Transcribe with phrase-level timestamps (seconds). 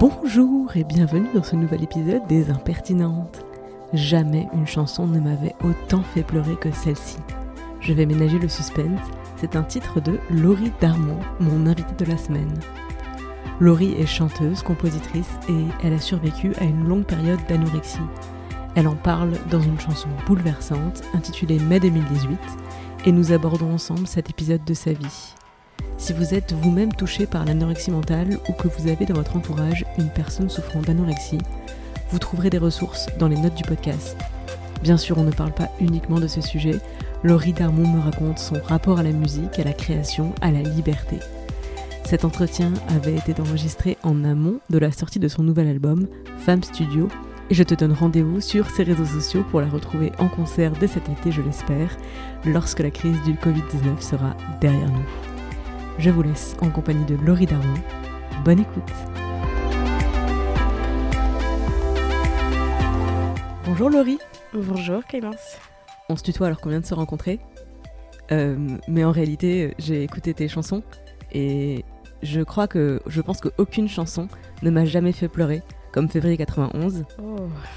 [0.00, 3.44] Bonjour et bienvenue dans ce nouvel épisode des Impertinentes.
[3.92, 7.16] Jamais une chanson ne m'avait autant fait pleurer que celle-ci.
[7.80, 9.00] Je vais ménager le suspense,
[9.38, 12.54] c'est un titre de Laurie Darmon, mon invitée de la semaine.
[13.58, 17.98] Laurie est chanteuse, compositrice et elle a survécu à une longue période d'anorexie.
[18.76, 22.38] Elle en parle dans une chanson bouleversante intitulée Mai 2018
[23.04, 25.34] et nous abordons ensemble cet épisode de sa vie.
[25.98, 29.84] Si vous êtes vous-même touché par l'anorexie mentale ou que vous avez dans votre entourage
[29.98, 31.38] une personne souffrant d'anorexie,
[32.10, 34.16] vous trouverez des ressources dans les notes du podcast.
[34.82, 36.78] Bien sûr, on ne parle pas uniquement de ce sujet.
[37.24, 41.18] Laurie Darmon me raconte son rapport à la musique, à la création, à la liberté.
[42.04, 46.06] Cet entretien avait été enregistré en amont de la sortie de son nouvel album,
[46.38, 47.08] Femme Studio,
[47.50, 50.86] et je te donne rendez-vous sur ses réseaux sociaux pour la retrouver en concert dès
[50.86, 51.96] cet été, je l'espère,
[52.44, 55.27] lorsque la crise du Covid-19 sera derrière nous.
[55.98, 57.74] Je vous laisse en compagnie de Laurie Darmon.
[58.44, 58.92] Bonne écoute
[63.64, 64.18] Bonjour Laurie
[64.54, 65.56] Bonjour Clémence.
[66.08, 67.40] On se tutoie alors qu'on vient de se rencontrer.
[68.30, 68.56] Euh,
[68.86, 70.84] mais en réalité, j'ai écouté tes chansons
[71.32, 71.84] et
[72.22, 74.28] je crois que je pense qu'aucune chanson
[74.62, 77.04] ne m'a jamais fait pleurer comme Février 91.
[77.22, 77.36] Oh,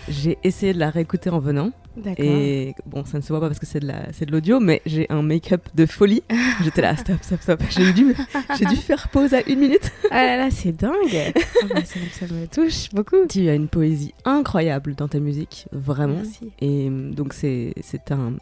[0.09, 2.25] J'ai essayé de la réécouter en venant d'accord.
[2.25, 4.59] et bon, ça ne se voit pas parce que c'est de la, c'est de l'audio,
[4.59, 6.23] mais j'ai un make-up de folie.
[6.63, 7.61] J'étais là, stop, stop, stop.
[7.69, 8.15] J'ai dû,
[8.57, 9.91] j'ai dû faire pause à une minute.
[10.11, 10.93] Ah là là, c'est dingue.
[11.63, 13.17] Ah bah, ça, ça me touche beaucoup.
[13.29, 16.15] Tu as une poésie incroyable dans ta musique, vraiment.
[16.15, 16.51] Merci.
[16.59, 18.33] Et euh, donc c'est c'est un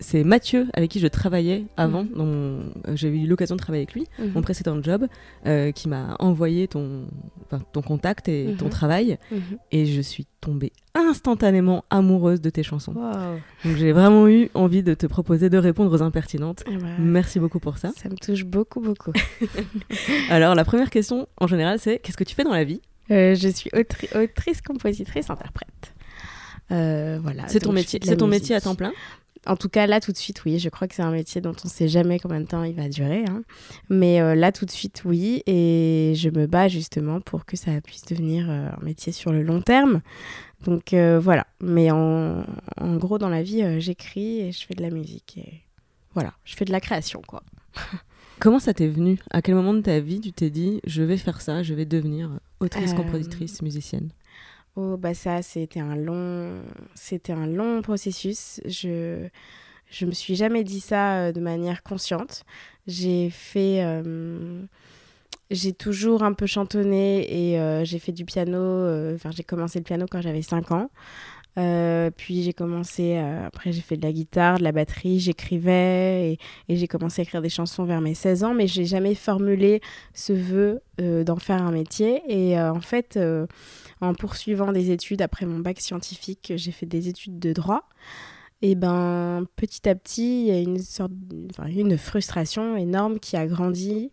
[0.00, 2.06] c'est Mathieu avec qui je travaillais avant.
[2.14, 4.32] Mon- euh, J'ai eu l'occasion de travailler avec lui, Mhm.
[4.34, 5.06] mon précédent job,
[5.46, 7.06] euh, qui m'a envoyé ton
[7.46, 8.70] enfin, ton contact et ton Mhm.
[8.70, 9.40] travail, Mhm.
[9.72, 12.92] et je suis tombée instantanément amoureuse de tes chansons.
[12.94, 13.38] Wow.
[13.64, 16.62] Donc j'ai vraiment eu envie de te proposer de répondre aux impertinentes.
[16.66, 17.90] Ah bah, Merci beaucoup pour ça.
[17.96, 19.12] ça me touche beaucoup, beaucoup.
[20.30, 22.80] Alors la première question en général c'est qu'est-ce que tu fais dans la vie?
[23.10, 25.92] Euh, je suis autri- autrice, compositrice, interprète.
[26.72, 27.46] Euh, voilà.
[27.48, 28.92] C'est ton métier, c'est ton métier à temps plein?
[29.46, 30.58] En tout cas, là, tout de suite, oui.
[30.58, 32.74] Je crois que c'est un métier dont on ne sait jamais combien de temps il
[32.74, 33.24] va durer.
[33.28, 33.42] hein.
[33.88, 35.42] Mais euh, là, tout de suite, oui.
[35.46, 39.42] Et je me bats justement pour que ça puisse devenir euh, un métier sur le
[39.42, 40.00] long terme.
[40.64, 41.46] Donc euh, voilà.
[41.60, 42.44] Mais en,
[42.80, 45.38] en gros, dans la vie, j'écris et je fais de la musique.
[45.38, 45.62] Et
[46.14, 47.42] voilà, je fais de la création, quoi.
[48.38, 49.18] Comment ça t'est venu?
[49.30, 51.86] À quel moment de ta vie tu t'es dit je vais faire ça, je vais
[51.86, 52.28] devenir
[52.60, 54.10] autrice, compositrice, musicienne?
[54.78, 56.60] Oh bah ça c'était un long
[56.94, 58.60] c'était un long processus.
[58.66, 59.28] Je
[59.88, 62.44] je me suis jamais dit ça euh, de manière consciente.
[62.86, 64.62] J'ai fait euh,
[65.50, 68.58] j'ai toujours un peu chantonné et euh, j'ai fait du piano
[69.14, 70.90] enfin j'ai commencé le piano quand j'avais 5 ans.
[72.18, 76.38] Puis j'ai commencé, après j'ai fait de la guitare, de la batterie, j'écrivais et,
[76.68, 79.80] et j'ai commencé à écrire des chansons vers mes 16 ans, mais j'ai jamais formulé
[80.12, 82.20] ce vœu d'en faire un métier.
[82.28, 83.18] Et en fait,
[84.00, 87.88] en poursuivant des études après mon bac scientifique, j'ai fait des études de droit.
[88.62, 91.12] Et ben petit à petit, il y a une sorte,
[91.50, 94.12] enfin, une frustration énorme qui a grandi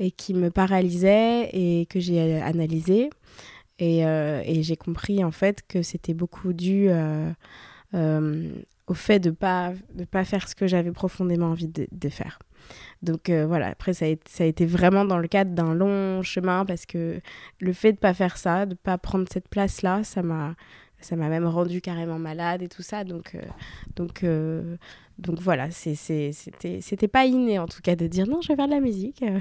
[0.00, 3.10] et qui me paralysait et que j'ai analysé.
[3.78, 7.32] Et, euh, et j'ai compris en fait que c'était beaucoup dû euh,
[7.94, 8.52] euh,
[8.86, 12.38] au fait de pas de pas faire ce que j'avais profondément envie de faire.
[13.02, 16.86] Donc euh, voilà, après ça a, été, vraiment dans le cadre d'un long chemin parce
[16.86, 17.20] que
[17.60, 20.54] le fait de pas faire ça, de pas prendre cette place là, ça m'a
[21.00, 23.04] ça m'a même rendu carrément malade et tout ça.
[23.04, 23.42] Donc euh,
[23.96, 24.76] donc euh,
[25.18, 28.74] donc voilà, c'était pas inné en tout cas de dire non, je vais faire de
[28.74, 29.24] la musique.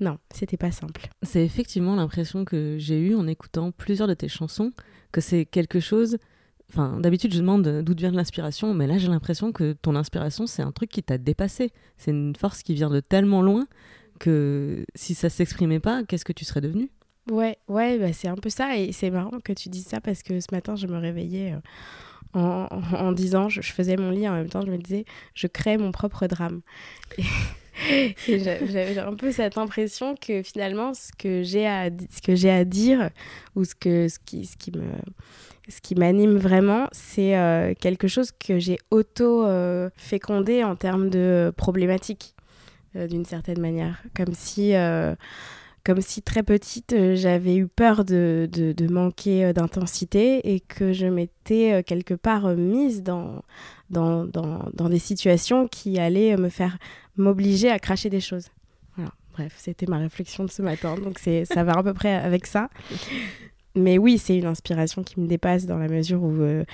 [0.00, 1.08] Non, c'était pas simple.
[1.22, 4.72] C'est effectivement l'impression que j'ai eue en écoutant plusieurs de tes chansons,
[5.10, 6.18] que c'est quelque chose.
[6.70, 10.62] Enfin, d'habitude, je demande d'où vient l'inspiration, mais là, j'ai l'impression que ton inspiration, c'est
[10.62, 11.72] un truc qui t'a dépassé.
[11.96, 13.66] C'est une force qui vient de tellement loin
[14.18, 16.90] que si ça s'exprimait pas, qu'est-ce que tu serais devenu
[17.30, 18.76] Ouais, ouais, bah c'est un peu ça.
[18.76, 21.60] Et c'est marrant que tu dises ça parce que ce matin, je me réveillais euh,
[22.38, 25.04] en, en, disant, je, faisais mon lit en même temps, je me disais,
[25.34, 26.60] je crée mon propre drame.
[28.28, 32.64] J'avais un peu cette impression que finalement, ce que j'ai à, ce que j'ai à
[32.64, 33.10] dire,
[33.54, 34.84] ou ce, que, ce, qui, ce qui me
[35.68, 42.34] ce qui m'anime vraiment, c'est euh, quelque chose que j'ai auto-fécondé en termes de problématiques,
[42.96, 44.02] euh, d'une certaine manière.
[44.16, 45.14] Comme si, euh,
[45.84, 51.06] comme si très petite, j'avais eu peur de, de, de manquer d'intensité et que je
[51.06, 53.42] m'étais quelque part mise dans,
[53.90, 56.78] dans, dans, dans, des situations qui allaient me faire
[57.18, 58.48] m'obliger à cracher des choses.
[58.96, 59.12] Voilà.
[59.34, 62.68] Bref, c'était ma réflexion de ce matin, donc ça va à peu près avec ça.
[63.74, 66.64] Mais oui, c'est une inspiration qui me dépasse dans la mesure où euh,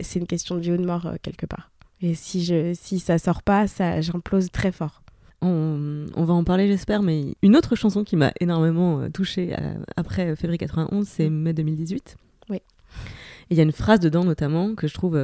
[0.00, 1.70] c'est une question de vie ou de mort euh, quelque part.
[2.00, 5.02] Et si, je, si ça sort pas, ça, j'implose très fort.
[5.42, 9.54] On, on, va en parler, j'espère, mais une autre chanson qui m'a énormément euh, touchée
[9.96, 11.34] après février 91, c'est mm.
[11.34, 12.16] mai 2018.
[12.48, 12.60] Oui.
[13.50, 15.20] Il y a une phrase dedans, notamment, que je trouve.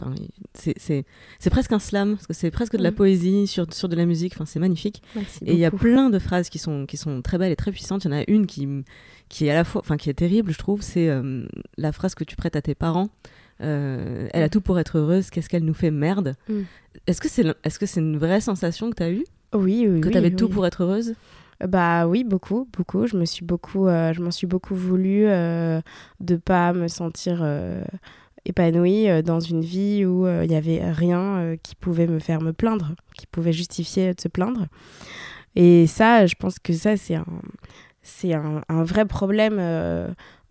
[0.00, 0.14] Enfin,
[0.54, 2.94] c'est presque un slam, parce que c'est presque de la mm.
[2.94, 4.34] poésie sur, sur de la musique.
[4.34, 5.02] Enfin, c'est magnifique.
[5.44, 7.72] et il y a plein de phrases qui sont, qui sont très belles et très
[7.72, 8.04] puissantes.
[8.04, 8.68] Il y en a une qui,
[9.28, 11.46] qui est à la fois, enfin qui est terrible, je trouve, c'est euh,
[11.76, 13.08] la phrase que tu prêtes à tes parents.
[13.60, 14.50] Euh, elle a mm.
[14.50, 16.36] tout pour être heureuse, qu'est-ce qu'elle nous fait merde?
[16.48, 16.60] Mm.
[17.06, 19.24] Est-ce que c'est est-ce que c'est une vraie sensation que tu as eue?
[19.54, 20.00] Oui, oui.
[20.00, 21.14] Que tu avais tout pour être heureuse?
[21.66, 23.06] Bah oui, beaucoup, beaucoup.
[23.06, 25.80] Je me suis beaucoup, euh, je m'en suis beaucoup voulu euh,
[26.20, 27.44] de pas me sentir
[28.44, 32.94] épanouie dans une vie où il n'y avait rien qui pouvait me faire me plaindre,
[33.16, 34.66] qui pouvait justifier de se plaindre.
[35.56, 37.26] Et ça, je pense que ça, c'est un,
[38.08, 40.08] c'est un, vrai problème euh,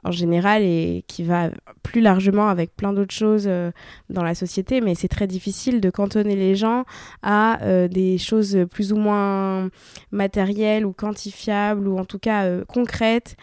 [0.07, 1.49] en général et qui va
[1.83, 3.71] plus largement avec plein d'autres choses euh,
[4.09, 6.85] dans la société, mais c'est très difficile de cantonner les gens
[7.21, 9.69] à euh, des choses plus ou moins
[10.11, 13.35] matérielles ou quantifiables ou en tout cas concrètes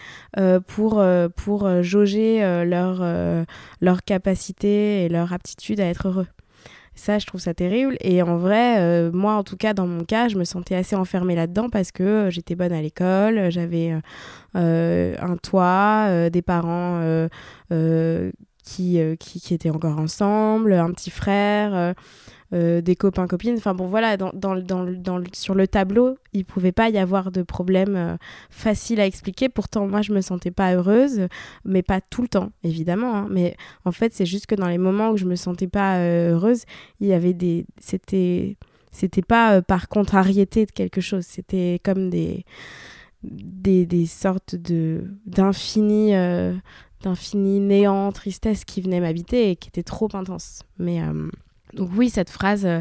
[0.67, 1.03] pour,
[1.37, 3.05] pour jauger leur,
[3.81, 6.27] leur capacité et leur aptitude à être heureux.
[6.95, 7.97] Ça, je trouve ça terrible.
[8.01, 10.95] Et en vrai, euh, moi, en tout cas, dans mon cas, je me sentais assez
[10.95, 13.99] enfermée là-dedans parce que euh, j'étais bonne à l'école, j'avais
[14.57, 17.29] euh, un toit, des parents
[17.71, 21.95] qui, qui, qui, étaient encore ensemble, un petit frère.
[22.55, 23.57] Euh, des copains copines.
[23.57, 27.43] Enfin bon voilà dans, dans, dans, sur le tableau il pouvait pas y avoir de
[27.43, 28.17] problème euh,
[28.49, 29.49] facile à expliquer.
[29.49, 31.27] Pourtant moi je me sentais pas heureuse
[31.65, 33.27] mais pas tout le temps évidemment hein.
[33.29, 36.35] mais en fait c'est juste que dans les moments où je me sentais pas euh,
[36.35, 36.63] heureuse
[37.01, 38.57] il y avait des c'était
[38.93, 41.25] c'était pas par contrariété de quelque chose.
[41.25, 42.45] C'était comme des
[43.25, 46.13] des, des sortes de d'infini
[47.03, 50.61] d'infini néant tristesse qui venaient m'habiter et qui étaient trop intenses.
[50.79, 51.01] Mais
[51.75, 52.81] donc oui, cette phrase, euh,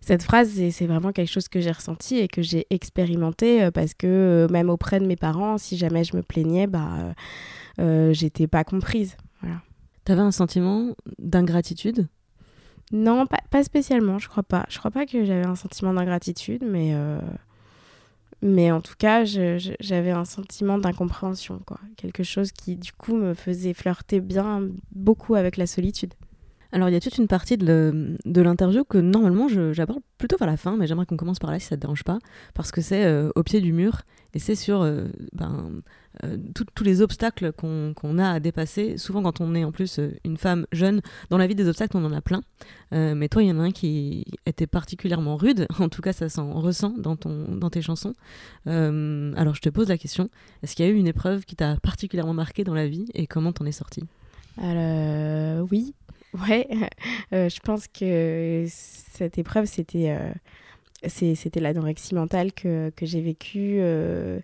[0.00, 3.94] cette phrase, c'est vraiment quelque chose que j'ai ressenti et que j'ai expérimenté euh, parce
[3.94, 7.14] que euh, même auprès de mes parents, si jamais je me plaignais, bah,
[8.12, 9.16] j'étais pas comprise.
[9.40, 9.60] Voilà.
[10.04, 12.08] T'avais un sentiment d'ingratitude?
[12.92, 14.66] Non, pas, pas, spécialement, je crois pas.
[14.68, 16.94] Je crois pas que j'avais un sentiment d'ingratitude, mais
[18.42, 21.78] mais en tout cas, j'avais un sentiment d'incompréhension, quoi.
[21.96, 24.62] Quelque chose qui, du coup, me faisait flirter bien
[24.92, 26.14] beaucoup avec la solitude.
[26.72, 30.56] Alors, il y a toute une partie de l'interview que normalement j'aborde plutôt vers la
[30.56, 32.18] fin, mais j'aimerais qu'on commence par là si ça te dérange pas,
[32.54, 34.02] parce que c'est euh, au pied du mur
[34.34, 35.72] et c'est sur euh, ben,
[36.22, 38.96] euh, tous les obstacles qu'on a à dépasser.
[38.98, 41.00] Souvent, quand on est en plus une femme jeune,
[41.30, 42.42] dans la vie des obstacles, on en a plein.
[42.92, 46.28] mais toi, il y en a un qui était particulièrement rude, en tout cas, ça
[46.28, 48.12] s'en ressent dans, dans tes chansons.
[48.66, 50.30] alors, je te pose la question
[50.62, 53.26] est-ce qu'il y a eu une épreuve qui t'a particulièrement marqué dans la vie et
[53.26, 54.04] comment t'en es sortie?
[54.58, 55.94] Alors, oui,
[56.34, 56.68] Ouais,
[57.32, 60.32] euh, je pense que cette épreuve, c'était euh,
[61.08, 64.40] c'était l'anorexie mentale que, que j'ai vécue, euh,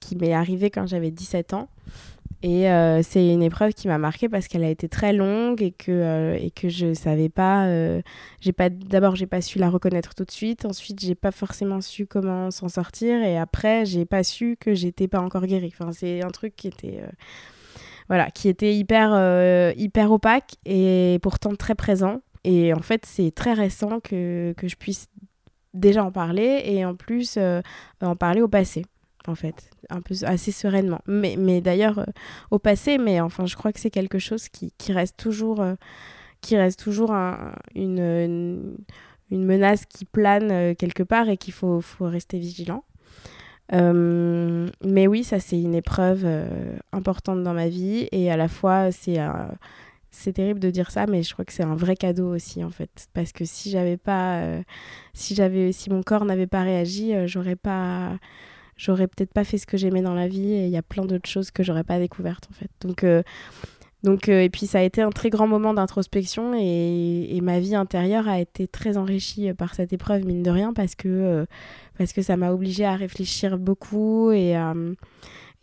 [0.00, 1.68] qui m'est arrivée quand j'avais 17 ans.
[2.40, 2.66] Et
[3.02, 6.52] c'est une épreuve qui m'a marquée parce qu'elle a été très longue et que, et
[6.52, 7.66] que je savais pas.
[8.40, 10.64] j'ai pas D'abord, j'ai pas su la reconnaître tout de suite.
[10.64, 13.20] Ensuite, j'ai pas forcément su comment s'en sortir.
[13.24, 15.74] Et après, j'ai pas su que j'étais pas encore guérie.
[15.76, 17.02] Enfin, c'est un truc qui était
[18.08, 22.20] voilà, qui était hyper, euh, hyper opaque et pourtant très présent.
[22.44, 25.08] Et en fait, c'est très récent que, que, je puisse
[25.74, 27.60] déjà en parler et en plus euh,
[28.00, 28.86] en parler au passé,
[29.26, 31.00] en fait, un peu assez sereinement.
[31.06, 32.06] Mais, mais d'ailleurs, euh,
[32.50, 35.62] au passé, mais enfin, je crois que c'est quelque chose qui, qui, reste toujours,
[36.40, 38.76] qui reste toujours une, une,
[39.30, 42.84] une, menace qui plane quelque part et qu'il faut, faut rester vigilant.
[43.72, 48.08] Euh, mais oui, ça c'est une épreuve euh, importante dans ma vie.
[48.12, 49.18] Et à la fois c'est
[50.10, 52.70] c'est terrible de dire ça, mais je crois que c'est un vrai cadeau aussi en
[52.70, 54.62] fait, parce que si j'avais pas, euh,
[55.12, 58.18] si j'avais, si mon corps n'avait pas réagi, j'aurais pas,
[58.76, 60.52] j'aurais peut-être pas fait ce que j'aimais dans la vie.
[60.52, 62.70] Et il y a plein d'autres choses que j'aurais pas découvertes en fait.
[62.80, 63.04] Donc
[64.04, 68.28] Donc, et puis ça a été un très grand moment d'introspection et, ma vie intérieure
[68.28, 71.46] a été très enrichie par cette épreuve, mine de rien, parce que,
[71.96, 74.74] parce que ça m'a obligée à réfléchir beaucoup et à,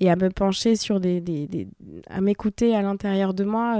[0.01, 1.67] et à me pencher sur des, des,
[2.09, 3.77] à m'écouter à l'intérieur de moi.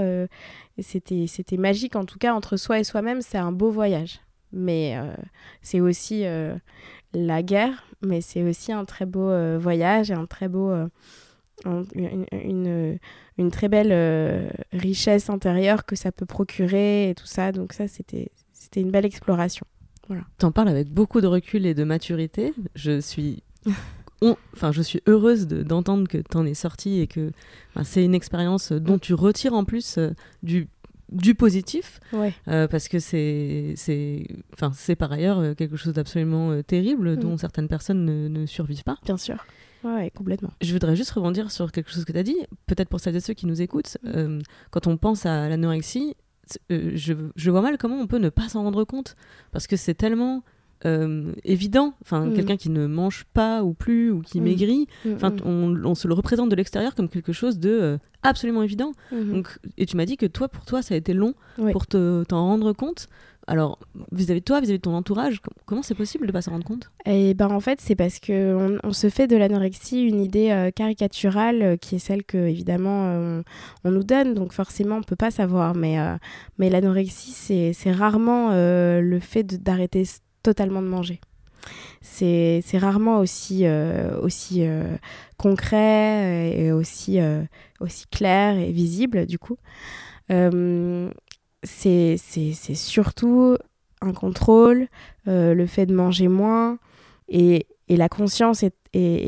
[0.78, 4.20] c'était, c'était magique, en tout cas, entre soi et soi-même, c'est un beau voyage.
[4.52, 4.98] Mais
[5.60, 6.24] c'est aussi
[7.16, 10.70] la guerre, mais c'est aussi un très beau euh, voyage et un très beau,
[11.64, 12.98] euh, une,
[13.38, 17.52] une, très belle euh, richesse intérieure que ça peut procurer et tout ça.
[17.52, 18.30] Donc ça, c'était
[18.76, 19.66] une belle exploration.
[20.08, 20.22] Voilà.
[20.42, 22.52] en parles avec beaucoup de recul et de maturité.
[22.76, 23.42] Je suis
[24.54, 27.32] enfin, je suis heureuse d'entendre que tu en es sorti et que
[27.82, 29.98] c'est une expérience dont tu retires en plus
[30.44, 30.68] du
[31.10, 32.00] du positif,
[32.48, 33.74] euh, parce que c'est,
[34.54, 37.16] enfin, c'est par ailleurs euh, quelque chose d'absolument euh, terrible mm.
[37.16, 38.98] dont certaines personnes ne, survivent pas.
[39.04, 39.44] Bien sûr.
[39.84, 40.50] Ouais, complètement.
[40.60, 43.20] Je voudrais juste rebondir sur quelque chose que tu as dit, peut-être pour celles et
[43.20, 43.98] ceux qui nous écoutent.
[44.02, 44.40] Mm.
[44.70, 46.14] quand on pense à l'anorexie,
[46.70, 49.16] je, je, vois mal comment on peut ne pas s'en rendre compte,
[49.52, 50.42] parce que c'est tellement
[50.84, 51.94] euh, évident.
[52.02, 52.34] Enfin, mm.
[52.34, 54.44] quelqu'un qui ne mange pas ou plus ou qui mm.
[54.44, 54.86] maigrit.
[55.04, 58.92] Mm, enfin, on, se le représente de l'extérieur comme quelque chose de euh, absolument évident.
[59.12, 59.32] Mm-hmm.
[59.32, 61.34] Donc, et tu m'as dit que toi, pour toi, ça a été long
[61.72, 63.08] pour te, t'en rendre compte.
[63.46, 63.78] Alors,
[64.12, 66.90] vis-à-vis de toi, vis-à-vis de ton entourage, comment c'est possible de pas s'en rendre compte?
[67.04, 70.70] Eh ben en fait, c'est parce que on, se fait de l'anorexie une idée euh,
[70.70, 73.42] caricaturale qui est celle que évidemment
[73.84, 74.34] on, nous donne.
[74.34, 75.74] Donc forcément, on peut pas savoir.
[75.74, 75.96] Mais
[76.58, 80.04] mais l'anorexie, c'est rarement le fait d'arrêter
[80.42, 81.20] totalement de manger.
[82.00, 84.96] C'est rarement aussi, euh, aussi euh,
[85.36, 87.42] concret et aussi, euh,
[87.80, 89.58] aussi clair et visible, du coup.
[91.66, 92.16] C'est
[92.74, 93.56] surtout
[94.00, 94.88] un contrôle,
[95.26, 96.78] le fait de manger moins
[97.28, 98.72] et, et la conscience et,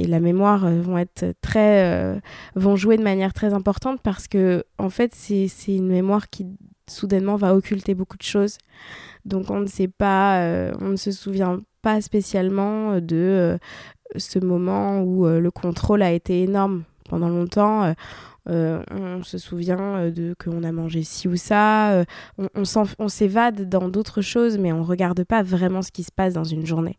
[0.06, 2.20] la mémoire vont être très
[2.54, 6.46] vont jouer de manière très importante parce que en fait c'est une mémoire qui
[6.88, 8.56] soudainement va occulter beaucoup de choses
[9.28, 13.58] donc on ne sait pas, euh, on ne se souvient pas spécialement de euh,
[14.16, 17.94] ce moment où euh, le contrôle a été énorme pendant longtemps.
[18.48, 22.04] On se souvient de qu'on a mangé ci ou ça.
[22.38, 22.62] on,
[22.98, 26.44] on s'évade dans d'autres choses, mais on regarde pas vraiment ce qui se passe dans
[26.44, 26.96] une journée.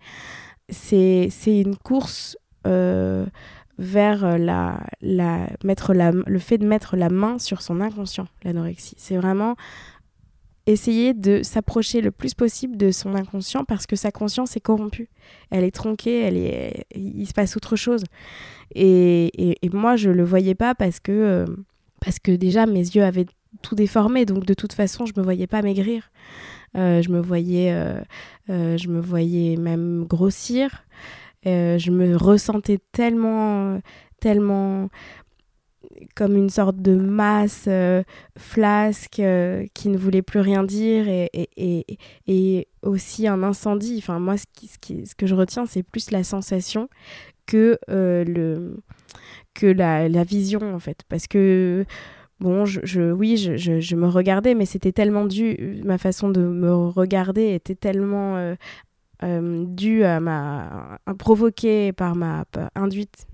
[0.69, 8.95] C'est une course vers la, le fait de mettre la main sur son inconscient, l'anorexie.
[8.97, 9.55] C'est vraiment
[10.71, 15.09] essayer de s'approcher le plus possible de son inconscient parce que sa conscience est corrompue.
[15.51, 16.85] Elle est tronquée, elle est...
[16.95, 18.03] il se passe autre chose.
[18.75, 21.45] Et, et, moi, je le voyais pas parce que, euh,
[22.01, 23.25] parce que déjà, mes yeux avaient
[23.61, 24.25] tout déformé.
[24.25, 26.11] Donc, de toute façon, je me voyais pas maigrir.
[26.77, 30.85] Euh, je, me voyais, euh, je me voyais même grossir.
[31.45, 33.79] je me ressentais tellement,
[34.19, 34.89] tellement
[36.15, 38.03] comme une sorte de masse euh,
[38.37, 43.97] flasque euh, qui ne voulait plus rien dire et, et, et, aussi un incendie.
[43.97, 46.89] Enfin, moi, ce, qui, ce, que je retiens, c'est plus la sensation
[47.45, 48.77] que, euh, le,
[49.53, 51.03] que la, la, vision, en fait.
[51.09, 51.85] Parce que,
[52.39, 56.41] bon, je, je oui, je, je, me regardais, mais c'était tellement dû, ma façon de
[56.41, 58.55] me regarder était tellement
[59.21, 60.99] due à ma.
[61.17, 62.45] provoquée par ma.
[62.75, 63.28] induite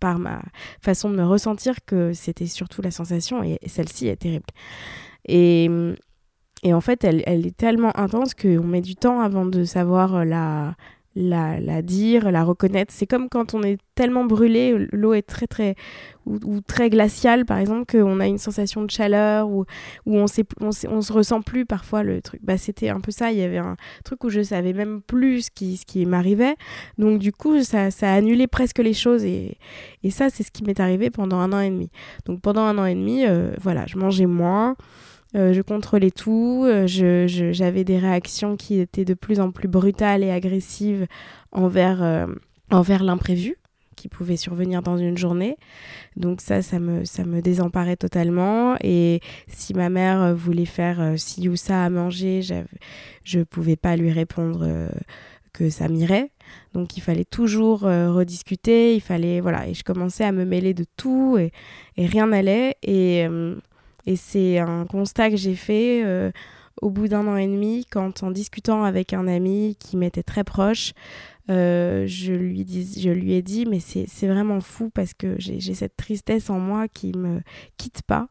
[0.00, 0.42] par ma
[0.80, 4.46] façon de me ressentir que c'était surtout la sensation et, celle-ci est terrible.
[5.26, 5.68] Et,
[6.62, 10.24] et en fait, elle, elle est tellement intense qu'on met du temps avant de savoir
[10.24, 10.74] la,
[11.16, 12.92] la, la, dire, la reconnaître.
[12.92, 15.76] C'est comme quand on est tellement brûlé, l'eau est très très
[16.26, 19.64] ou, très glaciale par exemple, qu'on a une sensation de chaleur ou
[20.06, 20.24] où on,
[20.60, 22.40] on, on, se ressent plus parfois le truc.
[22.42, 25.42] Bah, c'était un peu ça, il y avait un truc où je savais même plus
[25.42, 26.56] ce qui, ce qui m'arrivait.
[26.98, 29.58] Donc du coup, ça, ça a annulé presque les choses et,
[30.02, 31.90] et ça, c'est ce qui m'est arrivé pendant un an et demi.
[32.26, 34.76] Donc pendant un an et demi, euh, voilà, je mangeais moins.
[35.34, 40.22] Euh, je contrôlais tout, euh, j'avais des réactions qui étaient de plus en plus brutales
[40.22, 41.06] et agressives
[41.50, 42.26] envers, euh,
[42.70, 43.56] envers l'imprévu
[43.96, 45.56] qui pouvait survenir dans une journée.
[46.16, 48.76] Donc ça, ça me, ça me désemparait totalement.
[48.82, 53.96] Et si ma mère voulait faire ci ou ça à manger, je ne pouvais pas
[53.96, 54.88] lui répondre
[55.52, 56.32] que ça m'irait.
[56.74, 60.84] Donc il fallait toujours rediscuter, il fallait voilà et je commençais à me mêler de
[60.96, 61.52] tout et,
[61.96, 63.28] et rien n'allait et
[64.06, 66.30] et c'est un constat que j'ai fait euh,
[66.82, 70.44] au bout d'un an et demi, quand en discutant avec un ami qui m'était très
[70.44, 70.92] proche,
[71.50, 72.66] euh, je, lui
[72.98, 76.88] je lui ai dit, mais c'est vraiment fou parce que j'ai cette tristesse en moi
[76.88, 77.40] qui me
[77.76, 78.28] quitte pas.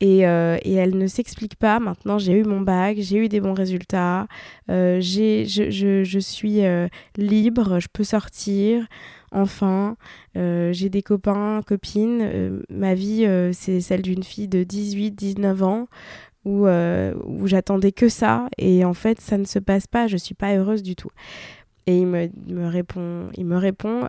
[0.00, 1.80] Et, euh, et, elle ne s'explique pas.
[1.80, 4.26] Maintenant, j'ai eu mon bac, j'ai eu des bons résultats,
[4.70, 8.86] euh, j'ai, je, je, je, suis euh, libre, je peux sortir.
[9.32, 9.96] Enfin,
[10.34, 12.62] j'ai des copains, copines.
[12.70, 15.88] Ma vie, c'est celle d'une fille de 18-19 ans
[16.44, 18.48] où, où j'attendais que ça.
[18.56, 20.06] Et en fait, ça ne se passe pas.
[20.06, 21.10] Je ne suis pas heureuse du tout.
[21.86, 24.08] Et il me, me répond, il me répond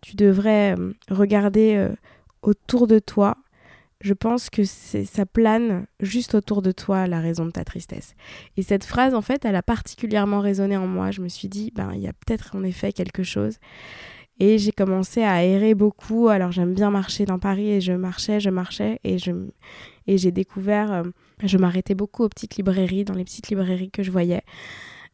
[0.00, 0.74] tu devrais
[1.10, 1.88] regarder
[2.42, 3.36] autour de toi
[4.00, 8.14] je pense que ça plane juste autour de toi la raison de ta tristesse.
[8.56, 11.10] Et cette phrase, en fait, elle a particulièrement résonné en moi.
[11.10, 13.58] Je me suis dit, ben, il y a peut-être en effet quelque chose.
[14.40, 16.28] Et j'ai commencé à errer beaucoup.
[16.28, 19.30] Alors j'aime bien marcher dans Paris et je marchais, je marchais et je
[20.06, 21.02] et j'ai découvert, euh,
[21.42, 24.42] je m'arrêtais beaucoup aux petites librairies, dans les petites librairies que je voyais.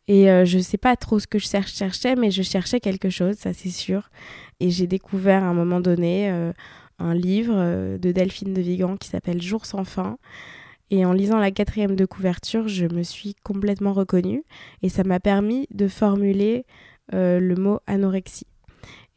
[0.09, 3.11] Et je euh, je sais pas trop ce que je cherchais, mais je cherchais quelque
[3.11, 4.11] chose, ça c'est sûr.
[4.59, 6.53] Et j'ai découvert à un moment donné euh,
[7.01, 10.19] un livre euh, de Delphine de Vigan qui s'appelle Jour sans fin.
[10.91, 14.43] Et en lisant la quatrième de couverture, je me suis complètement reconnue
[14.83, 16.65] et ça m'a permis de formuler
[17.15, 18.47] euh, le mot anorexie.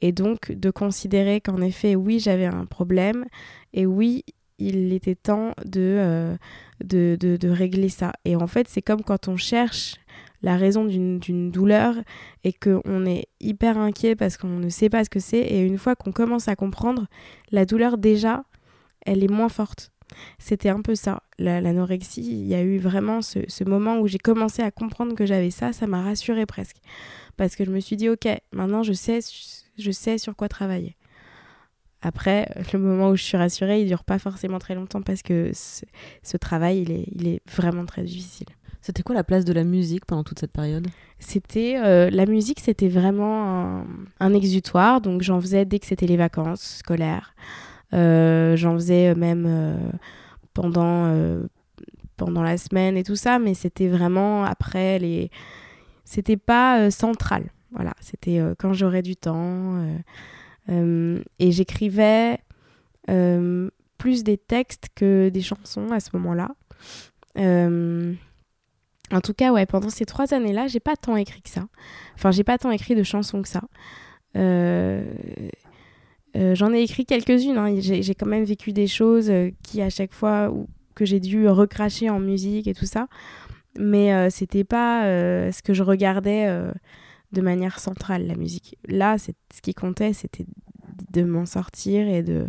[0.02, 3.26] Et donc de considérer qu'en effet, oui, j'avais un problème
[3.74, 4.24] et oui,
[4.60, 6.38] il était temps de, euh,
[6.84, 8.14] de, de, de, régler ça.
[8.24, 9.96] Et en fait, c'est comme quand on cherche
[10.44, 11.96] la raison d'une douleur
[12.44, 15.40] et qu'on est hyper inquiet parce qu'on ne sait pas ce que c'est.
[15.40, 17.08] Et une fois qu'on commence à comprendre,
[17.52, 18.44] la douleur déjà,
[19.06, 19.92] elle est moins forte.
[20.38, 22.22] C'était un peu ça, l'anorexie.
[22.22, 25.50] il y a eu vraiment ce, ce moment où j'ai commencé à comprendre que j'avais
[25.50, 26.78] ça, ça m'a rassurée presque.
[27.38, 29.20] Parce que je me suis dit, ok, maintenant je sais,
[29.78, 30.98] je sais sur quoi travailler.
[32.02, 35.52] Après, le moment où je suis rassurée, il dure pas forcément très longtemps parce que
[35.54, 35.86] ce,
[36.22, 38.48] ce travail, il est, il est vraiment très difficile.
[38.84, 40.86] C'était quoi la place de la musique pendant toute cette période?
[41.18, 43.86] C'était euh, la musique, c'était vraiment
[44.20, 45.00] un, exutoire.
[45.00, 47.34] Donc j'en faisais dès que c'était les vacances scolaires.
[47.94, 49.78] Euh, j'en faisais même euh,
[50.54, 51.16] pendant
[52.18, 55.32] pendant la semaine et tout ça, mais c'était vraiment après les.
[56.04, 57.52] C'était pas central.
[57.72, 59.82] Voilà, c'était quand j'aurais du temps.
[60.68, 62.38] et j'écrivais
[63.98, 66.50] plus des textes que des chansons à ce moment-là.
[69.14, 71.68] En tout cas, ouais, pendant ces trois années-là, j'ai pas tant écrit que ça.
[72.16, 73.62] Enfin, j'ai pas tant écrit de chansons que ça.
[74.36, 75.06] Euh,
[76.36, 77.58] euh, j'en ai écrit quelques-unes.
[77.58, 77.76] Hein.
[77.80, 80.52] J'ai quand même vécu des choses euh, qui, à chaque fois,
[80.96, 83.08] que j'ai dû recracher en musique et tout ça.
[83.78, 85.02] Mais c'était pas
[85.52, 86.48] ce que je regardais
[87.32, 88.78] de manière centrale, la musique.
[88.88, 89.32] Là, ce
[89.64, 90.46] qui comptait, c'était
[91.12, 92.46] de m'en sortir et de,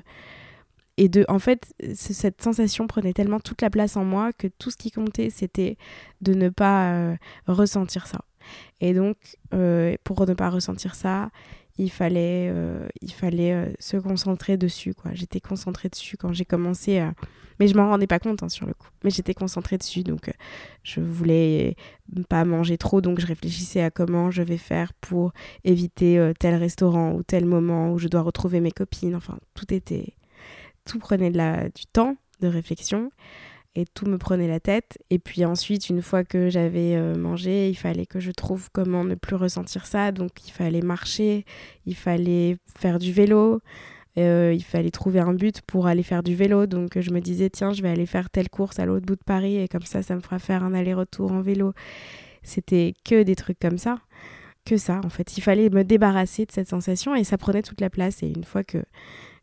[0.97, 4.71] et de, en fait, cette sensation prenait tellement toute la place en moi que tout
[4.71, 5.77] ce qui comptait, c'était
[6.21, 8.21] de ne pas euh, ressentir ça.
[8.81, 9.17] Et donc,
[9.55, 11.31] euh, pour ne pas ressentir ça,
[11.79, 14.95] il fallait, euh, il fallait se concentrer dessus.
[14.95, 15.11] quoi.
[15.15, 17.15] J'étais concentrée dessus quand j'ai commencé à...
[17.61, 18.89] Mais je m'en rendais pas compte hein, sur le coup.
[19.03, 20.33] Mais j'étais concentrée dessus, donc
[20.83, 21.77] je voulais
[22.29, 27.13] pas manger trop, donc je réfléchissais à comment je vais faire pour éviter tel restaurant
[27.13, 29.15] ou tel moment où je dois retrouver mes copines.
[29.15, 30.15] Enfin, tout était
[30.85, 33.11] tout prenait du temps de réflexion
[33.77, 34.99] et tout me prenait la tête.
[35.11, 39.05] Et puis ensuite, une fois que j'avais euh, mangé, il fallait que je trouve comment
[39.05, 40.13] ne plus ressentir ça.
[40.13, 41.45] Donc il fallait marcher,
[41.87, 43.61] il fallait faire du vélo,
[44.17, 46.67] euh, il fallait trouver un but pour aller faire du vélo.
[46.67, 49.25] Donc je me disais, tiens, je vais aller faire telle course à l'autre bout de
[49.25, 51.73] Paris et comme ça, ça me fera faire un aller-retour en vélo.
[52.43, 53.99] C'était que des trucs comme ça.
[54.65, 55.37] Que ça, en fait.
[55.37, 58.23] Il fallait me débarrasser de cette sensation et ça prenait toute la place.
[58.23, 58.79] Et une fois que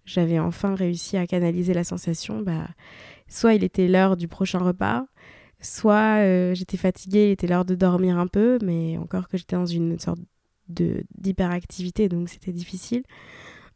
[0.05, 2.67] j'avais enfin réussi à canaliser la sensation, bah,
[3.27, 5.05] soit il était l'heure du prochain repas,
[5.59, 9.55] soit euh, j'étais fatiguée, il était l'heure de dormir un peu, mais encore que j'étais
[9.55, 10.19] dans une sorte
[10.69, 13.03] de d'hyperactivité, donc c'était difficile.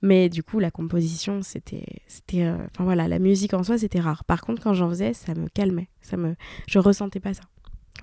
[0.01, 3.99] Mais du coup, la composition, c'était, c'était, euh, enfin voilà, la musique en soi, c'était
[3.99, 4.23] rare.
[4.25, 6.35] Par contre, quand j'en faisais, ça me calmait, ça me,
[6.67, 7.43] je ressentais pas ça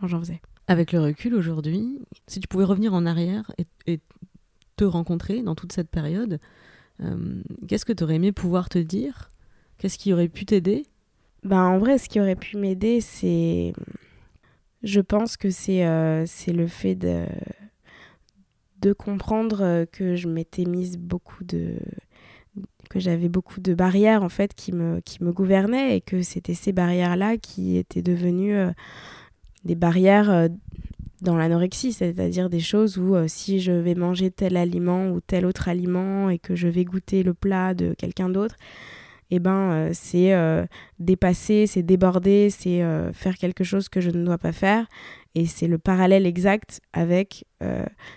[0.01, 0.41] quand j'en faisais.
[0.69, 3.53] Avec le recul aujourd'hui, si tu pouvais revenir en arrière
[3.87, 4.01] et
[4.77, 6.41] te rencontrer dans toute cette période,
[7.03, 9.31] euh, qu'est-ce que tu aurais aimé pouvoir te dire?
[9.79, 10.85] Qu'est-ce qui aurait pu t'aider?
[11.43, 13.73] Ben, En vrai, ce qui aurait pu m'aider, c'est.
[14.83, 17.25] Je pense que c'est euh, le fait de,
[18.81, 21.77] de comprendre que je m'étais mise beaucoup de
[22.91, 26.55] que j'avais beaucoup de barrières en fait qui me, qui me gouvernaient et que c'était
[26.55, 28.71] ces barrières là qui étaient devenues euh,
[29.65, 30.49] des barrières
[31.23, 35.47] dans l'anorexie, c'est-à-dire des choses où euh, si je vais manger tel aliment ou tel
[35.47, 38.57] autre aliment et que je vais goûter le plat de quelqu'un d'autre,
[39.31, 40.67] eh ben euh, c'est euh,
[40.99, 42.83] dépasser, c'est déborder, c'est
[43.13, 44.87] faire quelque chose que je ne dois pas faire.
[45.35, 47.47] Et c'est le parallèle exact avec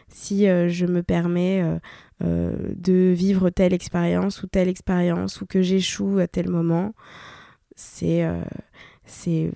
[0.10, 1.64] si je me permets
[2.20, 6.94] de vivre telle expérience ou telle expérience ou que j'échoue à tel moment
[7.76, 8.28] c'est
[9.06, 9.52] c'est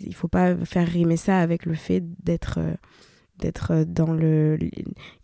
[0.00, 2.58] il faut pas faire rimer ça avec le fait d'être
[3.38, 4.58] d'être dans le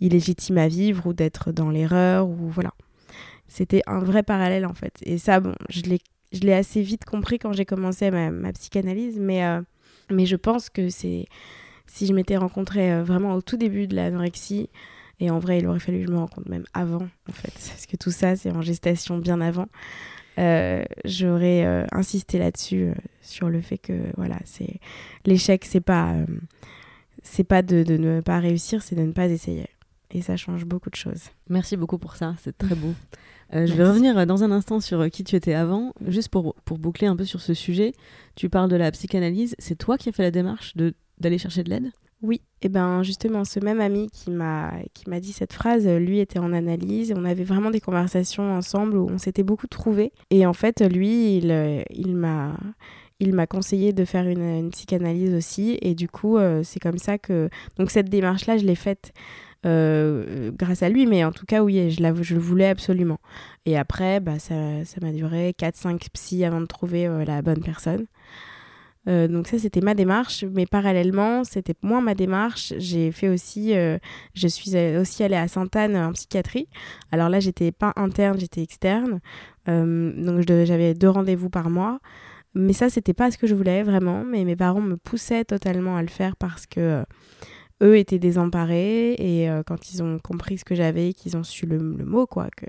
[0.00, 2.72] illégitime à vivre ou d'être dans l'erreur ou voilà.
[3.48, 4.94] C'était un vrai parallèle en fait.
[5.03, 6.00] Et ça bon je l'ai
[6.33, 9.42] je l'ai assez vite compris quand j'ai commencé ma, psychanalyse mais
[10.11, 11.27] mais je pense que c'est
[11.87, 14.68] si je m'étais rencontrée vraiment au tout début de l'anorexie
[15.20, 17.87] et en vrai, il aurait fallu que je me rencontre même avant, en fait, parce
[17.87, 19.68] que tout ça, c'est en gestation bien avant.
[20.38, 24.81] Euh, j'aurais euh, insisté là-dessus, euh, sur le fait que voilà, c'est
[25.27, 26.14] l'échec, c'est pas,
[27.23, 29.66] c'est pas de, de, ne pas réussir, c'est de ne pas essayer.
[30.11, 31.31] Et ça change beaucoup de choses.
[31.49, 32.94] Merci beaucoup pour ça, c'est très beau.
[33.53, 37.07] je vais revenir dans un instant sur qui tu étais avant, juste pour, pour boucler
[37.07, 37.92] un peu sur ce sujet.
[38.35, 40.75] Tu parles de la psychanalyse, c'est toi qui as fait la démarche
[41.18, 41.90] d'aller chercher de l'aide?
[42.22, 46.20] Oui, et ben justement, ce même ami qui m'a qui m'a dit cette phrase, lui
[46.20, 50.12] était en analyse on avait vraiment des conversations ensemble où on s'était beaucoup trouvés.
[50.31, 52.57] Et en fait, lui, il, il m'a
[53.20, 57.18] il m'a conseillé de faire une, psychanalyse aussi et du coup, euh, c'est comme ça
[57.18, 57.48] que
[57.79, 59.12] donc cette démarche-là, je l'ai faite.
[59.66, 63.18] Euh, grâce à lui, mais en tout cas, oui, je, je le voulais absolument.
[63.64, 64.55] Et après, bah, ça
[65.00, 68.05] m'a duré 4-5 psys avant de trouver euh, la bonne personne.
[69.09, 70.45] Euh, donc ça, c'était ma démarche.
[70.53, 72.73] Mais parallèlement, c'était moins ma démarche.
[72.79, 73.99] J'ai fait aussi, euh,
[74.35, 76.69] je suis aussi allée à Sainte-Anne en psychiatrie.
[77.12, 79.21] Alors là, j'étais pas interne, j'étais externe.
[79.69, 82.01] Euh, donc j'avais deux rendez-vous par mois.
[82.55, 84.25] Mais ça, c'était pas ce que je voulais vraiment.
[84.25, 87.05] Mais mes parents me poussaient totalement à le faire parce que
[87.83, 91.77] eux étaient désemparés et quand ils ont compris ce que j'avais, qu'ils ont su le,
[91.77, 92.67] le mot quoi, que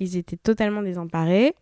[0.00, 1.54] ils étaient totalement désemparés.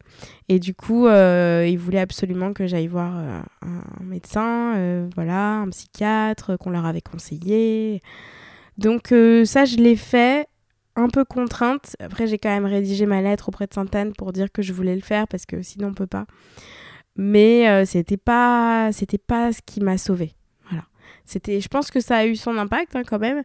[0.48, 5.60] Et du coup, euh, ils voulaient absolument que j'aille voir euh, un médecin, euh, voilà,
[5.60, 8.02] un psychiatre qu'on leur avait conseillé.
[8.78, 10.46] Donc ça, je l'ai fait
[10.96, 11.96] un peu contrainte.
[11.98, 14.94] Après, j'ai quand même rédigé ma lettre auprès de Sainte-Anne pour dire que je voulais
[14.94, 16.26] le faire parce que sinon on peut pas.
[17.16, 20.34] Mais c'était pas, c'était pas ce qui m'a sauvée.
[20.68, 20.84] Voilà.
[21.24, 23.42] C'était, je pense que ça a eu son impact hein, quand même,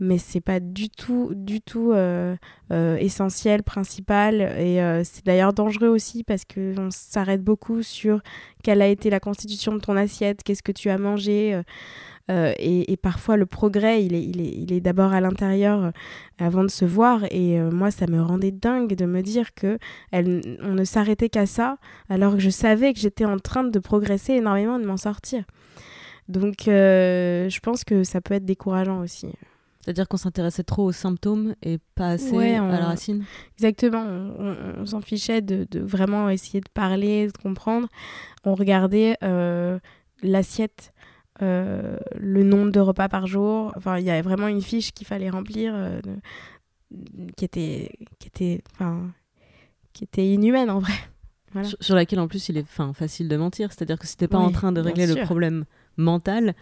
[0.00, 2.34] mais c'est pas du tout, du tout euh,
[2.72, 4.40] euh, essentiel, principal.
[4.58, 8.22] Et euh, c'est d'ailleurs dangereux aussi parce qu'on s'arrête beaucoup sur
[8.64, 11.60] quelle a été la constitution de ton assiette, qu'est-ce que tu as mangé.
[12.32, 15.90] Et, parfois, le progrès, il est, il est, il est d'abord à l'intérieur
[16.38, 17.24] avant de se voir.
[17.32, 19.78] Et moi, ça me rendait dingue de me dire que
[20.12, 24.34] on ne s'arrêtait qu'à ça, alors que je savais que j'étais en train de progresser
[24.34, 25.42] énormément, de m'en sortir.
[26.28, 29.32] Donc, je pense que ça peut être décourageant aussi.
[29.80, 33.24] C'est-à-dire qu'on s'intéressait trop aux symptômes et pas assez à la racine
[33.56, 34.04] Exactement.
[34.04, 37.88] On, s'en fichait de, vraiment essayer de parler, de comprendre.
[38.44, 39.78] On regardait euh,
[40.22, 40.92] l'assiette,
[41.40, 43.72] euh, le nombre de repas par jour.
[43.74, 46.00] Enfin, il y avait vraiment une fiche qu'il fallait remplir euh,
[47.36, 48.62] qui était, qui, était,
[49.94, 50.94] qui était inhumaine en vrai.
[51.80, 53.72] Sur, laquelle en plus il est facile de mentir.
[53.72, 55.64] C'est-à-dire que si t'es pas en train de régler le problème
[55.96, 56.54] mental,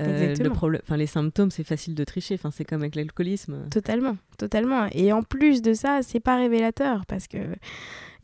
[0.00, 2.34] euh, le problème, enfin les symptômes, c'est facile de tricher.
[2.34, 3.68] Enfin, c'est comme avec l'alcoolisme.
[3.70, 4.86] Totalement, totalement.
[4.92, 7.38] Et en plus de ça, c'est pas révélateur parce que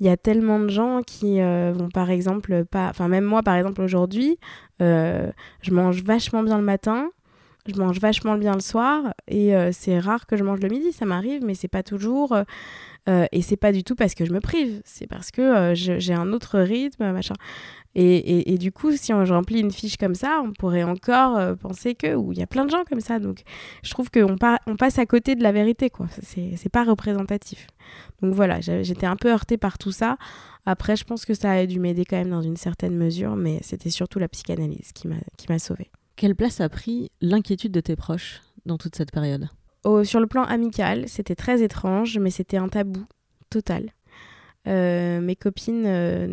[0.00, 3.42] il y a tellement de gens qui euh, vont par exemple pas, enfin même moi
[3.42, 4.38] par exemple aujourd'hui,
[4.80, 7.10] euh, je mange vachement bien le matin.
[7.66, 11.04] Je mange vachement bien le soir et c'est rare que je mange le midi, ça
[11.04, 12.34] m'arrive, mais c'est pas toujours.
[13.06, 16.32] et c'est pas du tout parce que je me prive, c'est parce que j'ai un
[16.32, 17.34] autre rythme, machin.
[17.94, 21.54] Et, et, du coup, si on remplit une fiche comme ça, on pourrait encore euh,
[21.54, 23.18] penser que, ou il y a plein de gens comme ça.
[23.18, 23.42] Donc,
[23.82, 26.06] je trouve qu'on on passe à côté de la vérité, quoi.
[26.22, 27.66] C'est pas représentatif.
[28.22, 30.16] Donc voilà, j'étais un peu heurtée par tout ça.
[30.64, 33.58] Après, je pense que ça a dû m'aider quand même dans une certaine mesure, mais
[33.62, 35.90] c'était surtout la psychanalyse qui m'a sauvée.
[36.14, 39.48] Quelle place a pris l'inquiétude de tes proches dans toute cette période?
[40.04, 43.06] Sur le plan amical, c'était très étrange, mais c'était un tabou
[43.50, 43.92] total.
[44.68, 46.26] Euh, mes copines euh,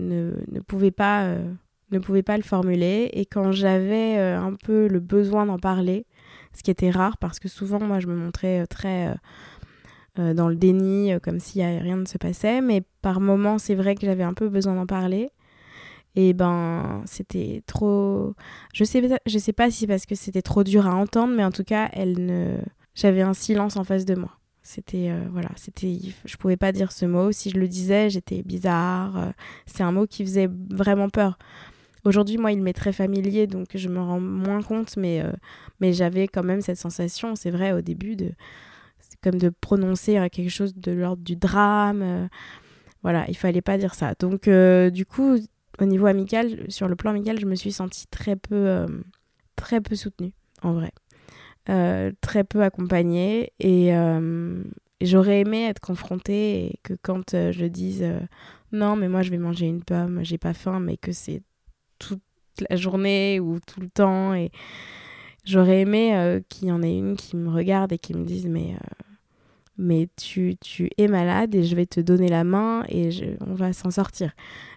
[0.51, 1.49] ne, pouvaient pas, euh,
[1.91, 3.09] ne pouvaient pas le formuler.
[3.13, 6.05] Et quand j'avais un peu le besoin d'en parler,
[6.53, 9.15] ce qui était rare parce que souvent, moi, je me montrais très
[10.17, 12.61] dans le déni, comme si rien ne se passait.
[12.61, 15.29] Mais par moments, c'est vrai que j'avais un peu besoin d'en parler.
[16.15, 18.33] Et ben, c'était trop.
[18.73, 21.51] Je sais, je sais pas si parce que c'était trop dur à entendre, mais en
[21.51, 22.57] tout cas, elle ne.
[22.95, 24.31] J'avais un silence en face de moi.
[24.65, 27.31] C'était euh, voilà, c'était je pouvais pas dire ce mot.
[27.31, 29.15] Si je le disais, j'étais bizarre.
[29.15, 29.31] Euh,
[29.67, 31.37] c'est un mot qui faisait vraiment peur.
[32.03, 35.31] Aujourd'hui, moi, il m'est très familier, donc je me rends moins compte, mais, euh,
[35.79, 38.31] mais j'avais quand même cette sensation, c'est vrai, au début, de
[39.23, 42.29] comme de prononcer quelque chose de l'ordre du drame.
[43.03, 44.13] voilà, il fallait pas dire ça.
[44.19, 45.37] Donc, du coup,
[45.79, 48.85] au niveau amical, sur le plan amical, je me suis sentie très peu,
[49.55, 50.91] très peu soutenue, en vrai.
[51.67, 54.63] Euh, très peu accompagnée euh,
[54.99, 58.05] et j'aurais aimé être confrontée et que quand euh, je dise
[58.71, 61.41] non mais moi je vais manger une pomme, j'ai pas faim mais que c'est
[61.97, 62.21] toute
[62.69, 64.35] la journée ou tout le temps.
[64.35, 64.51] Et
[65.43, 68.75] j'aurais aimé qu'il y en ait une qui me regarde et qui me dise mais
[69.77, 73.09] mais tu, tu es malade et je vais te donner la main et
[73.41, 74.33] on va s'en sortir.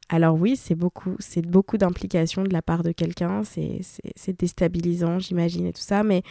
[0.08, 5.66] Alors oui, c'est beaucoup, c'est beaucoup d'implication de la part de quelqu'un, c'est déstabilisant, j'imagine,
[5.66, 6.22] et tout ça, mais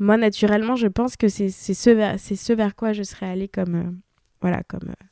[0.00, 3.74] moi, naturellement, je pense que c'est ce, vers, ce vers quoi je serais allée comme,
[3.76, 3.90] euh,
[4.40, 5.04] voilà, comme, euh,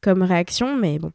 [0.00, 1.12] comme réaction, mais bon.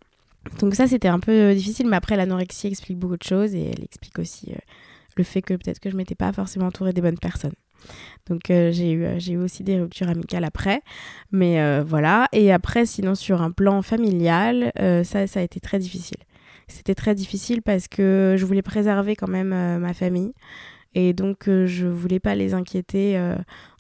[0.60, 3.84] Donc ça, c'était un peu difficile, mais après, l'anorexie explique beaucoup de choses et elle
[3.84, 4.60] explique aussi euh,
[5.16, 7.56] le fait que peut-être que je m'étais pas forcément entourée des bonnes personnes.
[8.28, 10.82] Donc euh, j'ai eu, euh, eu aussi des ruptures amicales après.
[11.32, 12.28] Mais euh, voilà.
[12.32, 14.72] Et après, sinon, sur un plan familial,
[15.04, 16.18] ça, ça a été très difficile.
[16.68, 20.34] C'était très difficile parce que je voulais préserver quand même ma famille.
[20.98, 23.22] Et donc, je voulais pas les inquiéter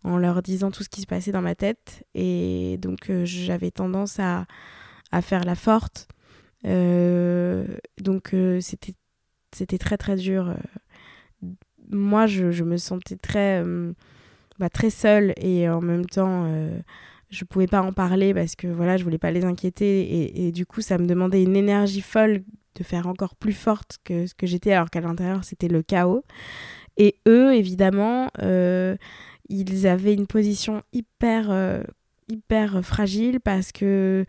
[0.03, 2.05] en leur disant tout ce qui se passait dans ma tête.
[2.13, 4.45] Et donc, j'avais tendance à,
[5.11, 6.07] à, faire la forte.
[6.63, 8.93] donc, c'était,
[9.51, 10.53] c'était très, très dur
[11.91, 13.93] moi, je, je, me sentais très, euh,
[14.59, 16.79] bah, très seule et en même temps, euh,
[17.29, 20.65] je pouvais pas en parler parce que voilà, je voulais pas les inquiéter et, du
[20.65, 22.43] coup, ça me demandait une énergie folle
[22.75, 26.23] de faire encore plus forte que ce que j'étais alors qu'à l'intérieur, c'était le chaos.
[26.97, 28.95] Et eux, évidemment, euh,
[29.49, 31.83] ils avaient une position hyper, euh,
[32.29, 34.25] hyper fragile parce que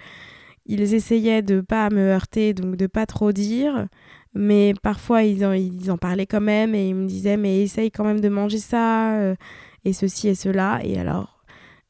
[0.66, 3.88] ils essayaient de pas me heurter, donc de pas trop dire.
[4.35, 7.90] Mais parfois, ils en, ils en parlaient quand même et ils me disaient, mais essaye
[7.90, 9.35] quand même de manger ça, euh,
[9.85, 10.81] et ceci et cela.
[10.85, 11.42] Et alors,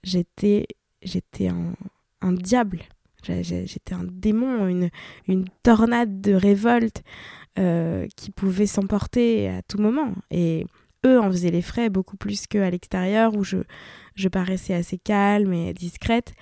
[0.05, 0.67] j'étais,
[1.03, 1.75] j'étais un,
[2.21, 2.83] un diable.
[3.25, 4.91] J'étais un démon, une,
[5.27, 7.03] une tornade de révolte
[7.59, 10.12] euh, qui pouvait s'emporter à tout moment.
[10.31, 10.64] Et
[11.05, 13.57] eux en faisaient les frais beaucoup plus qu'à l'extérieur où je,
[14.14, 16.35] je paraissais assez calme et discrète.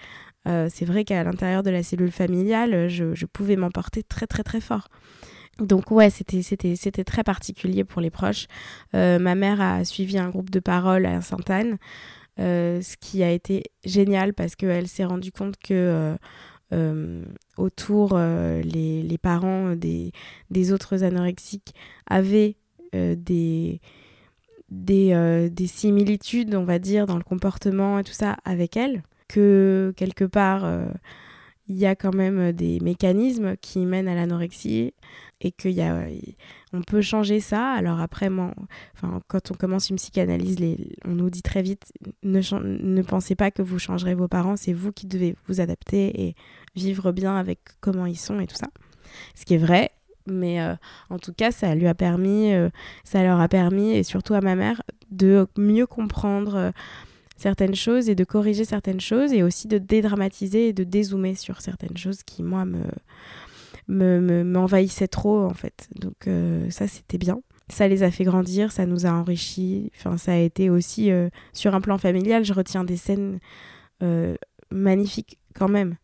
[0.46, 4.60] Euh, c'est vrai qu'à l'intérieur de la cellule familiale, je, pouvais m'emporter très très très
[4.60, 4.88] fort.
[5.58, 8.46] Donc ouais, c'était, c'était, c'était très particulier pour les proches.
[8.94, 11.78] Euh, ma mère a suivi un groupe de parole à Sainte-Anne,
[12.36, 16.14] ce qui a été génial parce qu'elle s'est rendue compte que
[16.72, 17.24] euh,
[17.56, 20.12] autour, les, les, parents des,
[20.50, 21.74] des, autres anorexiques
[22.06, 22.56] avaient
[22.92, 23.80] des,
[24.70, 29.02] des, des, similitudes, on va dire, dans le comportement et tout ça avec elle.
[29.28, 30.64] Que quelque part,
[31.68, 34.94] il y a quand même des mécanismes qui mènent à l'anorexie
[35.40, 36.06] et qu'on y a,
[36.76, 37.72] on peut changer ça.
[37.72, 38.52] Alors après, moi,
[39.28, 43.50] quand on commence une psychanalyse, les, on nous dit très vite, ne, ne pensez pas
[43.50, 46.34] que vous changerez vos parents, c'est vous qui devez vous adapter et
[46.74, 48.68] vivre bien avec comment ils sont et tout ça.
[49.34, 49.90] Ce qui est vrai,
[50.26, 50.74] mais euh,
[51.10, 52.68] en tout cas, ça lui a permis, euh,
[53.04, 56.70] ça leur a permis, et surtout à ma mère, de mieux comprendre euh,
[57.36, 61.60] certaines choses et de corriger certaines choses, et aussi de dédramatiser et de dézoomer sur
[61.60, 62.82] certaines choses qui, moi, me
[63.88, 65.88] m'envahissait me, trop en fait.
[65.94, 67.40] Donc euh, ça c'était bien.
[67.68, 69.90] Ça les a fait grandir, ça nous a enrichis.
[69.96, 72.44] Enfin, ça a été aussi euh, sur un plan familial.
[72.44, 73.40] Je retiens des scènes
[74.02, 74.36] euh,
[74.70, 75.96] magnifiques quand même,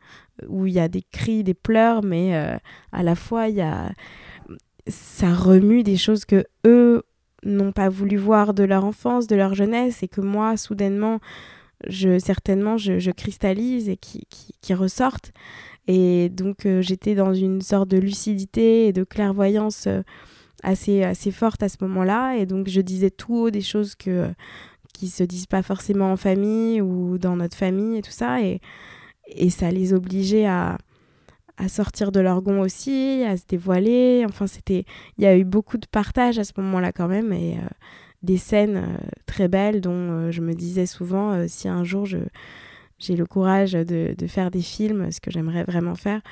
[0.49, 2.35] où il y a des cris, des pleurs, mais
[2.91, 3.93] à la fois il y a
[4.89, 7.03] ça remue des choses que eux
[7.45, 11.21] n'ont pas voulu voir de leur enfance, de leur jeunesse, et que moi soudainement
[11.87, 15.33] je certainement je, cristallise et qui, qui, qui ressortent.
[15.89, 20.03] Et donc euh, j'étais dans une sorte de lucidité et de clairvoyance euh,
[20.63, 22.37] assez, assez forte à ce moment-là.
[22.37, 24.31] Et donc je disais tout haut des choses que,
[24.95, 28.43] qui se disent pas forcément en famille ou dans notre famille et tout ça.
[28.43, 28.61] Et,
[29.29, 30.79] et ça les obligeait à,
[31.57, 34.25] à sortir de leur gond aussi, à se dévoiler.
[34.29, 34.85] Enfin, c'était,
[35.19, 37.69] il y a eu beaucoup de partage à ce moment-là quand même et euh,
[38.23, 42.19] des scènes très belles dont je me disais souvent si un jour je
[43.03, 46.23] j'ai le courage de, de, faire des films, ce que j'aimerais vraiment faire,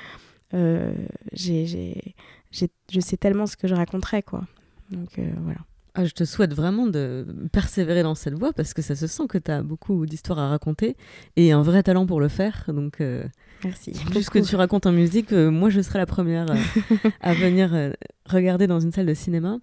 [0.53, 0.93] euh,
[1.33, 2.15] j'ai,
[2.51, 4.45] je sais tellement ce que je raconterais, quoi.
[4.89, 5.59] Donc euh, voilà.
[5.93, 9.27] Ah, je te souhaite vraiment de persévérer dans cette voie parce que ça se sent
[9.27, 10.95] que tu as beaucoup d'histoires à raconter
[11.35, 12.63] et un vrai talent pour le faire.
[12.69, 13.25] Donc, euh,
[13.65, 13.91] Merci.
[14.09, 16.45] Plus que tu racontes en musique, moi je serai la première
[17.21, 17.93] à venir
[18.25, 19.59] regarder dans une salle de cinéma.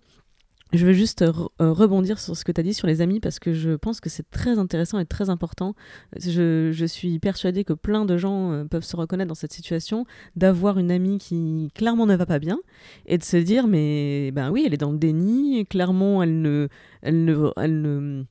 [0.74, 3.38] Je veux juste euh, rebondir sur ce que tu as dit sur les amis parce
[3.38, 5.74] que je pense que c'est très intéressant et très important.
[6.18, 10.04] Je, suis persuadée que plein de gens euh, peuvent se reconnaître dans cette situation
[10.36, 12.58] d'avoir une amie qui clairement ne va pas bien
[13.06, 16.68] et de se dire mais ben oui elle est dans le déni clairement elle ne
[17.02, 18.24] elle ne, elle ne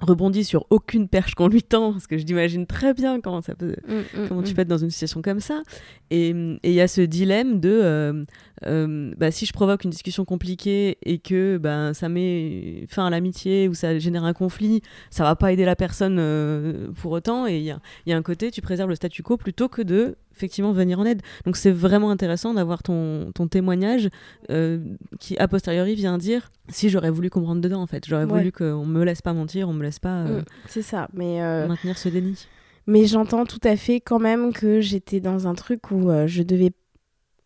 [0.00, 3.54] rebondit sur aucune perche qu'on lui tend, parce que je l'imagine très bien comment, ça
[3.54, 4.54] peut, mm, mm, comment tu mm.
[4.54, 5.62] peux être dans une situation comme ça.
[6.10, 8.24] Et il y a ce dilemme de euh,
[8.66, 13.10] euh, bah, si je provoque une discussion compliquée et que ben ça met fin à
[13.10, 17.46] l'amitié ou ça génère un conflit, ça va pas aider la personne euh, pour autant.
[17.46, 19.82] Et il y a, y a, un côté, tu préserves le statu quo plutôt que
[19.82, 21.22] de effectivement venir en aide.
[21.44, 24.08] Donc c'est vraiment intéressant d'avoir ton, ton témoignage
[24.50, 24.78] euh,
[25.18, 28.86] qui a posteriori vient dire si j'aurais voulu comprendre dedans en fait, j'aurais voulu qu'on
[28.86, 30.24] me laisse pas mentir, on me laisse pas.
[30.24, 32.46] Mm, c'est ça, mais maintenir ce déni.
[32.86, 36.72] Mais j'entends tout à fait quand même que j'étais dans un truc où je devais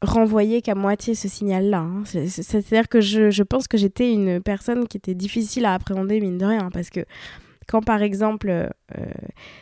[0.05, 1.81] renvoyer qu'à moitié ce signal-là.
[1.81, 2.03] Hein.
[2.05, 6.39] C'est-à-dire que je, je, pense que j'étais une personne qui était difficile à appréhender, mine
[6.39, 7.01] de rien, parce que
[7.66, 8.70] quand par exemple, euh,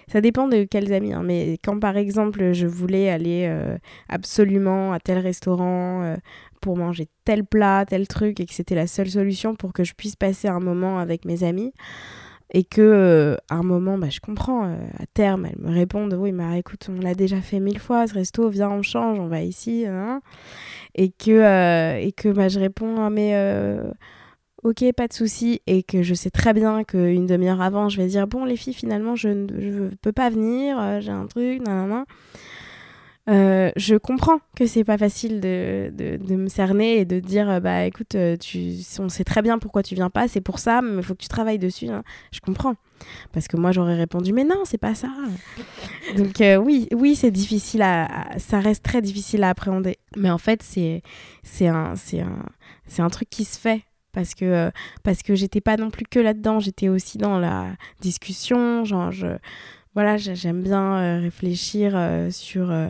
[0.08, 3.76] ça dépend de quels amis, hein, mais quand par exemple je voulais aller euh,
[4.08, 6.16] absolument à tel restaurant euh,
[6.60, 9.94] pour manger tel plat, tel truc, et que c'était la seule solution pour que je
[9.94, 11.72] puisse passer un moment avec mes amis,
[12.52, 16.14] et que euh, à un moment bah, je comprends euh, à terme elles me répondent
[16.14, 19.26] oui mais écoute on l'a déjà fait mille fois ce resto viens on change on
[19.26, 20.20] va ici hein.
[20.94, 23.32] et que euh, et bah, je réponds ah, mais
[24.62, 25.60] ok pas de souci.
[25.66, 28.74] Et que je sais très bien qu'une demi-heure avant je vais dire bon les filles
[28.74, 32.04] finalement je ne peux pas venir j'ai un truc nan,
[33.28, 37.84] euh, je comprends que c'est pas facile de, me cerner et de dire euh, bah
[37.84, 40.96] écoute euh, tu on sait très bien pourquoi tu viens pas c'est pour ça mais
[40.96, 42.02] il faut que tu travailles dessus hein.
[42.32, 42.74] je comprends.
[43.32, 45.08] Parce que moi j'aurais répondu mais non c'est pas ça.
[46.16, 49.98] Donc oui oui c'est difficile à, ça reste très difficile à appréhender.
[50.16, 51.02] Mais en fait c'est
[51.68, 52.24] un c'est
[52.88, 54.70] c'est un truc qui se fait parce que
[55.02, 57.68] parce que j'étais pas non plus que là dedans j'étais aussi dans la
[58.00, 59.36] discussion genre je
[59.94, 62.70] voilà, j'aime bien euh, réfléchir euh, sur.
[62.70, 62.88] Euh,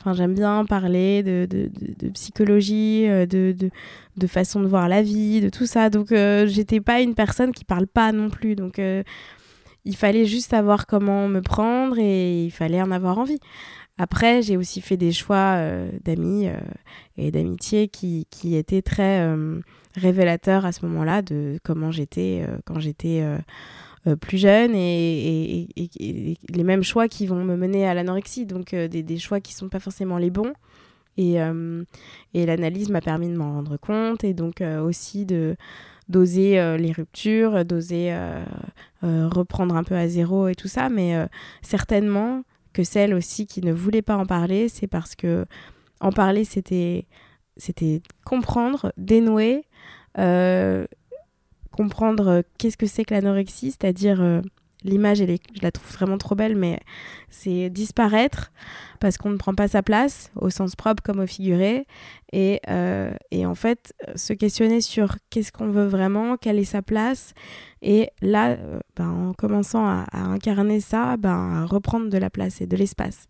[0.00, 3.54] enfin, j'aime bien parler de, de, de, psychologie, de,
[4.16, 5.90] de, façon de voir la vie, de tout ça.
[5.90, 8.56] Donc, j'étais pas une personne qui parle pas non plus.
[8.56, 8.80] Donc,
[9.84, 13.38] il fallait juste savoir comment me prendre et il fallait en avoir envie.
[13.98, 15.60] Après, j'ai aussi fait des choix
[16.04, 16.48] d'amis
[17.16, 19.28] et d'amitié qui, qui, étaient très
[19.96, 23.22] révélateurs à ce moment-là de comment j'étais quand j'étais
[24.06, 25.68] euh, plus jeune et,
[26.48, 28.46] les mêmes choix qui vont me mener à l'anorexie.
[28.46, 30.54] Donc euh, des, choix qui sont pas forcément les bons.
[31.18, 31.84] Et, euh,
[32.32, 35.56] et l'analyse m'a permis de m'en rendre compte et donc aussi de
[36.08, 38.16] d'oser les ruptures, d'oser
[39.02, 40.88] reprendre un peu à zéro et tout ça.
[40.88, 41.14] Mais
[41.62, 45.44] certainement que celle aussi qui ne voulait pas en parler, c'est parce que
[46.00, 47.06] en parler, c'était
[47.60, 49.64] c'était comprendre, dénouer,
[51.70, 54.40] comprendre euh, qu'est-ce que c'est que l'anorexie, c'est-à-dire euh,
[54.84, 56.80] l'image, je la trouve vraiment trop belle, mais
[57.28, 58.52] c'est disparaître
[58.98, 61.86] parce qu'on ne prend pas sa place, au sens propre comme au figuré,
[62.32, 66.82] et, euh, et en fait se questionner sur qu'est-ce qu'on veut vraiment, quelle est sa
[66.82, 67.34] place,
[67.82, 68.56] et là,
[68.96, 73.26] ben, en commençant à, incarner ça, ben, à reprendre de la place et de l'espace.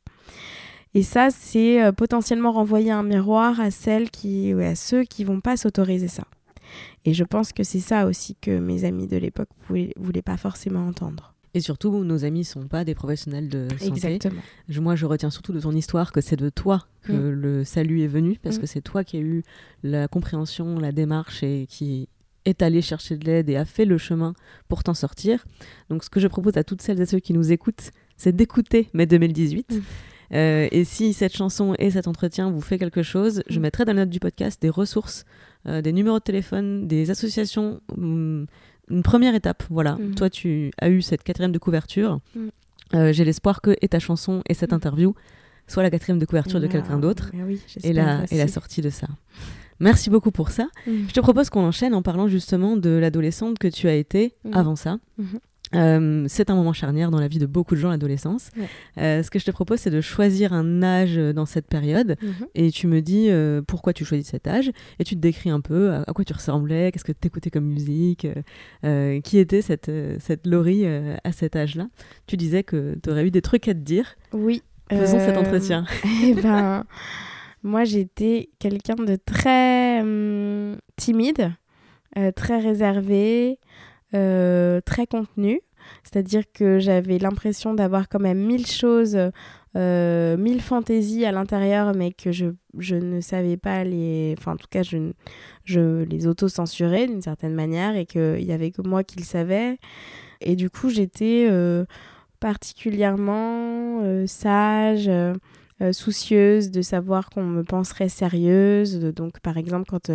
[0.94, 5.40] Et ça, c'est potentiellement renvoyer un miroir à celles qui, ou à ceux qui vont
[5.40, 6.24] pas s'autoriser ça.
[7.04, 10.36] Et je pense que c'est ça aussi que mes amis de l'époque ne voulaient pas
[10.36, 11.34] forcément entendre.
[11.52, 13.86] Et surtout, nos amis ne sont pas des professionnels de santé.
[13.86, 14.40] Exactement.
[14.80, 17.30] moi, je retiens surtout de ton histoire que c'est de toi que mm.
[17.30, 18.60] le salut est venu, parce mm.
[18.60, 19.42] que c'est toi qui as eu
[19.82, 22.08] la compréhension, la démarche et qui
[22.44, 24.34] est allé chercher de l'aide et a fait le chemin
[24.68, 25.44] pour t'en sortir.
[25.88, 28.88] Donc, ce que je propose à toutes celles et ceux qui nous écoutent, c'est d'écouter
[28.94, 29.72] mai 2018.
[29.72, 29.80] Mm.
[30.32, 33.92] Euh, et si cette chanson et cet entretien vous fait quelque chose, je mettrai dans
[33.92, 35.24] la note du podcast des ressources
[35.66, 37.80] euh, des numéros de téléphone, des associations.
[37.96, 38.44] Mm,
[38.90, 39.96] une première étape, voilà.
[39.96, 40.14] Mhm.
[40.14, 42.20] Toi, tu as eu cette quatrième de couverture.
[42.94, 45.14] Euh, j'ai l'espoir que et ta chanson et cette interview
[45.68, 47.30] soit la quatrième de couverture de quelqu'un d'autre
[47.84, 49.06] et, la, et la sortie de ça.
[49.78, 50.66] Merci beaucoup pour ça.
[50.86, 54.74] Je te propose qu'on enchaîne en parlant justement de l'adolescente que tu as été avant
[54.74, 54.98] ça.
[55.74, 58.50] Euh, c'est un moment charnière dans la vie de beaucoup de gens, l'adolescence.
[58.98, 62.16] Euh, ce que je te propose, c'est de choisir un âge dans cette période.
[62.22, 62.46] Mhm.
[62.54, 64.70] Et tu me dis euh, pourquoi tu choisis cet âge.
[64.98, 67.66] Et tu te décris un peu à, quoi tu ressemblais, qu'est-ce que tu écoutais comme
[67.66, 68.26] musique,
[69.24, 71.88] qui était cette, cette Laurie à cet âge-là.
[72.26, 74.16] Tu disais que tu aurais eu des trucs à te dire.
[74.32, 74.62] Oui.
[74.88, 75.84] Faisons cet entretien.
[76.24, 76.84] Eh ben,
[77.62, 81.52] moi, j'étais quelqu'un de très hum, timide,
[82.34, 83.58] très réservé.
[84.14, 85.60] Euh, très contenu.
[86.02, 89.16] C'est-à-dire que j'avais l'impression d'avoir quand même mille choses,
[89.76, 92.46] euh, mille fantaisies à l'intérieur, mais que je,
[92.76, 94.34] je, ne savais pas les...
[94.36, 95.12] Enfin, en tout cas, je,
[95.64, 99.78] je les auto-censurais d'une certaine manière et qu'il n'y avait que moi qui le savais.
[100.40, 101.84] Et du coup, j'étais euh,
[102.40, 105.10] particulièrement sage,
[105.92, 108.98] soucieuse de savoir qu'on me penserait sérieuse.
[108.98, 110.10] Donc, par exemple, quand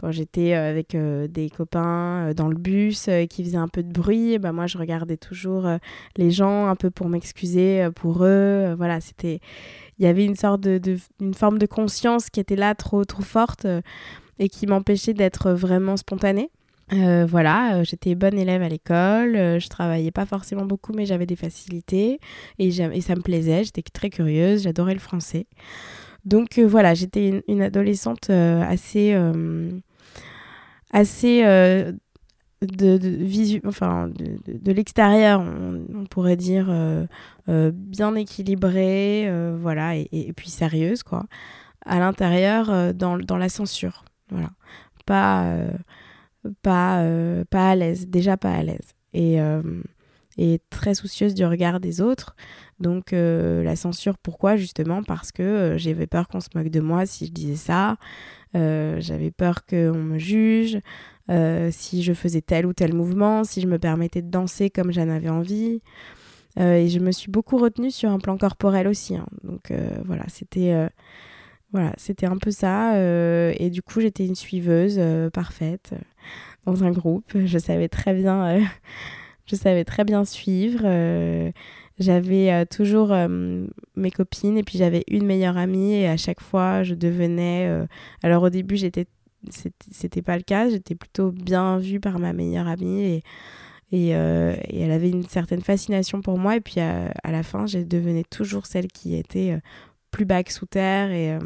[0.00, 4.52] quand j'étais avec des copains dans le bus qui faisaient un peu de bruit, bah
[4.52, 5.68] moi je regardais toujours
[6.16, 8.74] les gens un peu pour m'excuser pour eux.
[8.76, 9.40] voilà, c'était
[9.98, 13.22] il y avait une sorte de, une forme de conscience qui était là trop trop
[13.22, 13.66] forte
[14.38, 16.50] et qui m'empêchait d'être vraiment spontanée.
[16.92, 21.06] Euh, voilà, euh, j'étais bonne élève à l'école, euh, je travaillais pas forcément beaucoup, mais
[21.06, 22.20] j'avais des facilités
[22.58, 25.46] et, et, ça me plaisait, j'étais très curieuse, j'adorais le français.
[26.26, 29.14] Donc voilà, j'étais une, adolescente assez.
[30.94, 31.96] Assez de,
[32.96, 36.72] de, visu enfin, de, de l'extérieur, on, pourrait dire
[37.46, 41.24] bien équilibrée, voilà, et, et, puis sérieuse, quoi.
[41.84, 44.50] À l'intérieur, dans, dans la censure, voilà.
[45.04, 45.44] Pas
[46.62, 48.92] pas, euh, pas à l'aise, déjà pas à l'aise.
[49.12, 49.62] Et, euh,
[50.36, 52.34] et très soucieuse du regard des autres.
[52.80, 54.56] Donc euh, la censure, pourquoi?
[54.56, 57.96] Justement parce que j'avais peur qu'on se moque de moi si je disais ça.
[58.54, 60.78] J'avais peur qu'on me juge.
[61.70, 65.08] si je faisais tel ou tel mouvement, si je me permettais de danser comme j'en
[65.08, 65.80] avais envie.
[66.58, 69.16] et je me suis beaucoup retenue sur un plan corporel aussi.
[69.16, 69.26] Hein.
[69.42, 69.72] Donc
[70.04, 70.88] voilà, c'était
[71.74, 72.94] voilà, c'était un peu ça.
[72.94, 75.98] Euh, et du coup, j'étais une suiveuse euh, parfaite euh,
[76.66, 77.32] dans un groupe.
[77.34, 78.60] Je savais très bien,
[79.46, 80.82] je savais très bien suivre.
[81.98, 83.14] J'avais toujours
[83.96, 87.70] mes copines et puis j'avais une meilleure amie et à chaque fois, je devenais.
[88.22, 89.06] alors au début, j'étais,
[89.90, 90.68] c'était pas le cas.
[90.68, 93.22] J'étais plutôt bien vue par ma meilleure amie et
[93.92, 96.56] et, elle avait une certaine fascination pour moi.
[96.56, 99.56] Et puis à, la fin, je devenais toujours celle qui était
[100.14, 101.40] plus bas que sous terre et, euh,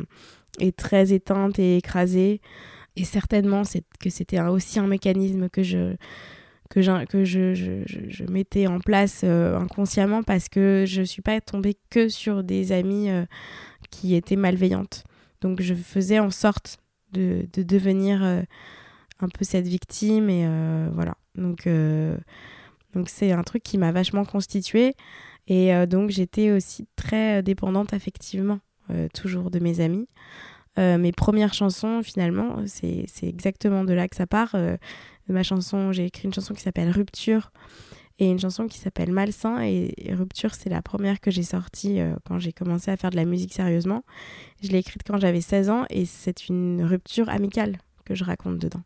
[0.61, 2.40] et très éteinte et écrasée.
[2.96, 3.62] Et certainement
[3.99, 5.94] que c'était aussi un mécanisme que je
[6.69, 12.09] que, je, mettais en place euh, inconsciemment parce que je ne suis pas tombée que
[12.09, 13.25] sur des amies euh,
[13.91, 15.05] qui étaient malveillantes.
[15.41, 16.79] Donc je faisais en sorte
[17.12, 20.47] de, de devenir un peu cette victime et
[20.93, 21.16] voilà.
[21.37, 21.66] Donc
[22.95, 24.95] donc c'est un truc qui m'a vachement constituée
[25.47, 28.61] et euh, donc j'étais aussi très dépendante affectivement,
[28.91, 30.07] euh, toujours de mes amis.
[30.79, 34.55] Euh, mes premières chansons, finalement, c'est exactement de là que ça part.
[35.33, 37.53] Ma chanson, j'ai écrit une chanson qui s'appelle Rupture
[38.18, 39.62] et une chanson qui s'appelle Malsain.
[39.62, 43.24] Et, Rupture, c'est la première que j'ai sortie quand j'ai commencé à faire de la
[43.24, 44.05] musique sérieusement.
[44.62, 48.59] Je l'ai écrite quand j'avais 16 ans et c'est une rupture amicale que je raconte
[48.59, 48.83] dedans.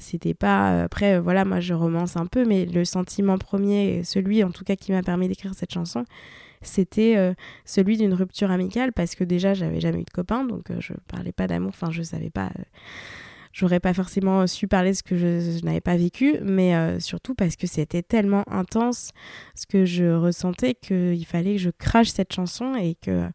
[0.00, 0.72] C'était pas.
[0.72, 4.50] Euh, après, euh, voilà, moi je romance un peu, mais le sentiment premier, celui en
[4.50, 6.04] tout cas qui m'a permis d'écrire cette chanson,
[6.62, 10.72] c'était euh, celui d'une rupture amicale parce que déjà j'avais jamais eu de copain, donc
[10.78, 12.50] je parlais pas d'amour, enfin je savais pas.
[13.52, 17.66] J'aurais pas forcément su parler ce que je, n'avais pas vécu, mais surtout parce que
[17.66, 19.10] c'était tellement intense
[19.56, 23.28] ce que je ressentais qu'il fallait que je crache cette chanson et que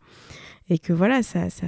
[0.70, 1.68] et que voilà, ça, ça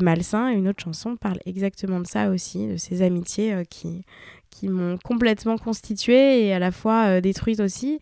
[0.00, 0.50] malsain.
[0.50, 4.04] Une autre chanson parle exactement de ça aussi, de ces amitiés euh, qui,
[4.50, 7.98] qui m'ont complètement constituée et à la fois euh, détruite aussi.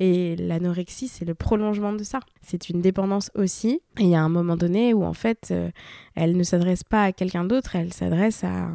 [0.00, 2.20] Et l'anorexie, c'est le prolongement de ça.
[2.40, 3.80] C'est une dépendance aussi.
[3.98, 5.70] Et il y a un moment donné où en fait, euh,
[6.14, 8.70] elle ne s'adresse pas à quelqu'un d'autre, elle s'adresse à,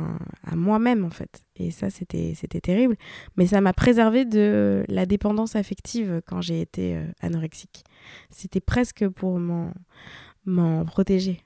[0.46, 1.44] à moi-même en fait.
[1.56, 2.98] Et ça, c'était terrible.
[3.38, 7.84] Mais ça m'a préservé de la dépendance affective quand j'ai été anorexique.
[8.30, 11.42] C'était presque pour m'en protéger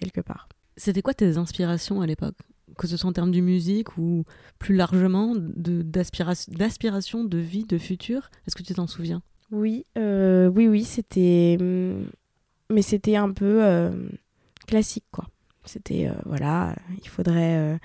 [0.00, 0.48] quelque part.
[0.76, 2.36] C'était quoi tes inspirations à l'époque?
[2.78, 4.24] Que ce soit en termes de musique ou
[4.58, 9.22] plus largement d'aspiration de vie, de futur Est-ce que tu t'en souviens?
[9.50, 11.56] Oui, euh, oui, oui, c'était...
[11.60, 12.06] Mm,
[12.70, 13.90] mais c'était un peu euh,
[14.66, 15.26] classique, quoi.
[15.64, 17.78] C'était, euh, voilà, il faudrait,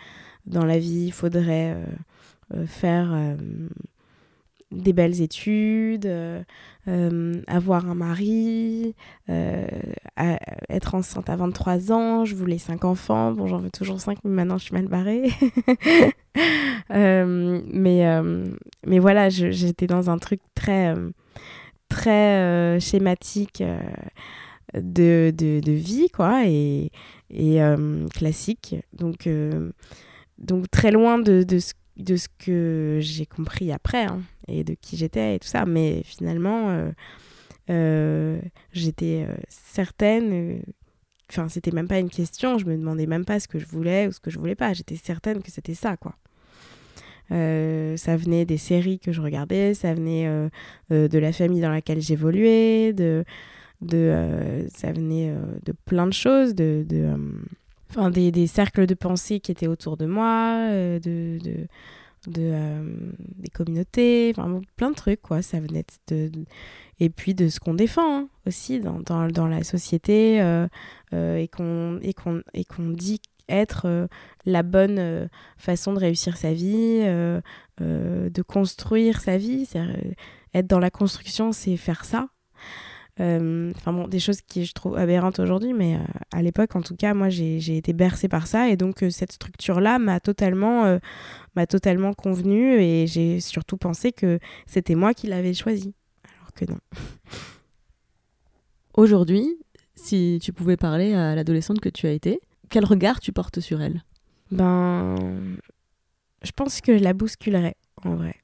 [0.45, 1.77] dans la vie, il faudrait
[2.65, 3.37] faire
[4.71, 6.43] des belles études, euh,
[6.87, 8.95] euh, avoir un mari,
[9.29, 9.67] euh,
[10.69, 14.31] être enceinte à 23 ans, je voulais 5 enfants, bon j'en veux toujours 5 mais
[14.31, 15.31] maintenant je suis mal barrée.
[16.89, 18.21] mais,
[18.85, 20.93] mais voilà, j'étais dans un truc très,
[21.89, 23.63] très schématique
[24.75, 26.91] de, de, vie quoi et,
[27.31, 27.59] et
[28.13, 28.75] classique.
[28.93, 29.27] Donc,
[30.37, 34.73] donc très loin de, de ce de ce que j'ai compris après hein, et de
[34.73, 35.65] qui j'étais et tout ça.
[35.65, 36.91] Mais finalement, euh,
[37.69, 38.39] euh,
[38.71, 40.61] j'étais euh, certaine.
[41.29, 42.57] Enfin, c'était même pas une question.
[42.57, 44.73] Je me demandais même pas ce que je voulais ou ce que je voulais pas.
[44.73, 46.15] J'étais certaine que c'était ça, quoi.
[47.29, 50.27] ça venait des séries que je regardais, ça venait
[50.89, 53.23] de la famille dans laquelle j'évoluais, de,
[53.81, 57.15] de, ça venait de plein de choses, de, de
[58.09, 60.99] des, des, cercles de pensée qui étaient autour de moi, de,
[61.43, 61.67] de,
[62.27, 62.83] de euh,
[63.37, 65.41] des communautés, enfin plein de trucs quoi.
[65.41, 66.31] Ça venait de,
[66.99, 70.67] et puis de ce qu'on défend hein, aussi dans, dans, dans, la société euh,
[71.51, 74.07] qu'on et qu'on et qu'on dit être
[74.45, 76.99] la bonne façon de réussir sa vie,
[77.79, 79.67] de construire sa vie.
[80.53, 82.29] Être dans la construction, c'est faire ça.
[83.19, 85.99] Euh, enfin bon, des choses qui je trouve aberrantes aujourd'hui, mais euh,
[86.31, 88.69] à l'époque, en tout cas, moi, j'ai été bercée par ça.
[88.69, 90.99] Et donc, euh, cette structure-là m'a totalement,
[91.59, 92.81] m'a totalement convenu.
[92.81, 95.93] Et j'ai surtout pensé que c'était moi qui l'avais choisi.
[96.37, 96.79] Alors que non.
[98.93, 99.57] Aujourd'hui,
[99.95, 102.39] si tu pouvais parler à l'adolescente que tu as été,
[102.69, 104.03] quel regard tu portes sur elle?
[104.51, 105.15] Ben,
[106.43, 108.35] je pense que je la bousculerais, en vrai.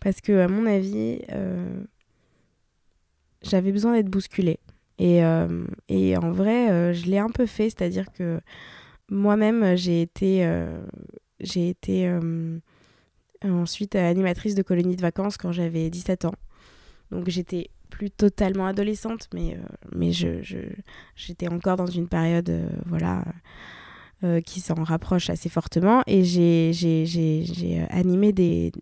[0.00, 1.20] Parce que, à mon avis,
[3.42, 4.58] j'avais besoin d'être bousculée.
[4.98, 8.40] Et, euh, et en vrai, euh, je l'ai un peu fait, c'est-à-dire que
[9.10, 10.84] moi-même, j'ai été, euh,
[11.42, 12.10] j'ai été
[13.44, 16.34] ensuite animatrice de colonie de vacances quand j'avais 17 ans.
[17.10, 19.58] Donc j'étais plus totalement adolescente, mais,
[19.94, 20.40] mais je,
[21.14, 22.50] j'étais encore dans une période
[22.86, 23.24] voilà,
[24.46, 26.02] qui s'en rapproche assez fortement.
[26.06, 28.72] Et j'ai, animé des,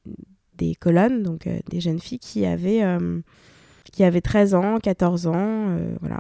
[0.56, 2.84] des colonnes, donc des jeunes filles qui avaient
[3.90, 6.18] qui avait 13 ans, 14 ans, euh, voilà.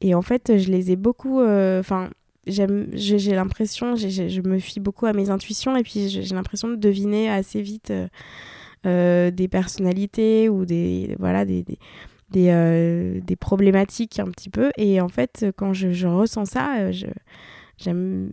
[0.00, 1.40] Et en fait, je les ai beaucoup.
[1.40, 1.82] Euh,
[2.46, 7.30] j'ai l'impression, je me fie beaucoup à mes intuitions et puis j'ai l'impression de deviner
[7.30, 7.92] assez vite
[8.86, 11.16] euh, des personnalités ou des.
[11.18, 11.78] Voilà, des, des
[12.30, 14.70] des, problématiques un petit peu.
[14.76, 16.90] Et en fait, quand je, ressens ça,
[17.78, 18.30] j'aime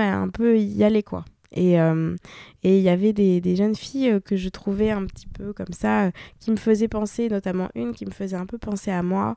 [0.00, 1.24] un peu y aller, quoi.
[1.52, 2.16] Et euh,
[2.62, 5.72] il y avait des, des, jeunes filles euh, que je trouvais un petit peu comme
[5.72, 9.02] ça, euh, qui me faisaient penser, notamment une qui me faisait un peu penser à
[9.02, 9.34] moi,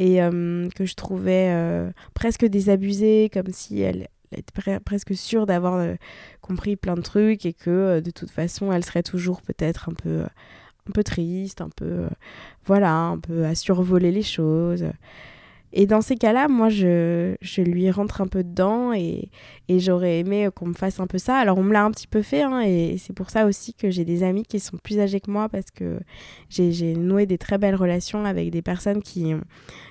[0.00, 0.16] et
[0.74, 1.54] que je trouvais
[2.14, 5.86] presque désabusée, comme si elle, était presque sûre d'avoir
[6.40, 10.22] compris plein de trucs, et que de toute façon, elle serait toujours peut-être un peu,
[10.88, 12.08] un peu triste, un peu,
[12.64, 14.86] voilà, un peu à survoler les choses.
[15.72, 19.30] Et dans ces cas-là, moi, je, je, lui rentre un peu dedans et,
[19.68, 21.36] et j'aurais aimé qu'on me fasse un peu ça.
[21.36, 23.90] Alors, on me l'a un petit peu fait hein, et c'est pour ça aussi que
[23.90, 26.00] j'ai des amis qui sont plus âgés que moi parce que
[26.48, 29.34] j'ai noué des très belles relations avec des personnes qui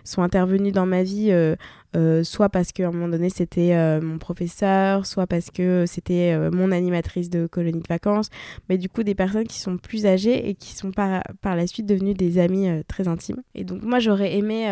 [0.04, 1.56] sont intervenues dans ma vie, euh,
[1.96, 6.38] euh, soit parce qu'à un moment donné, c'était euh, mon professeur, soit parce que c'était
[6.52, 8.30] mon animatrice de colonie de vacances.
[8.70, 11.68] Mais du coup, des personnes qui sont plus âgées et qui sont par, par la
[11.68, 13.42] suite devenues des amis très intimes.
[13.56, 14.68] Et donc, moi, j'aurais aimé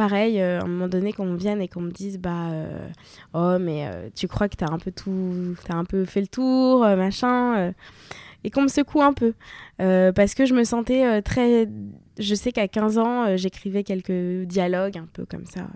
[0.00, 2.88] pareil, euh, à un moment donné, qu'on me vienne et qu'on me dise, bah, euh,
[3.34, 6.26] oh, mais euh, tu crois que t'as un peu tout, t'as un peu fait le
[6.26, 7.74] tour, machin,
[8.42, 9.34] et qu'on me secoue un peu,
[9.76, 11.68] parce que je me sentais très,
[12.18, 15.66] je sais qu'à 15 ans, j'écrivais quelques dialogues un peu comme ça,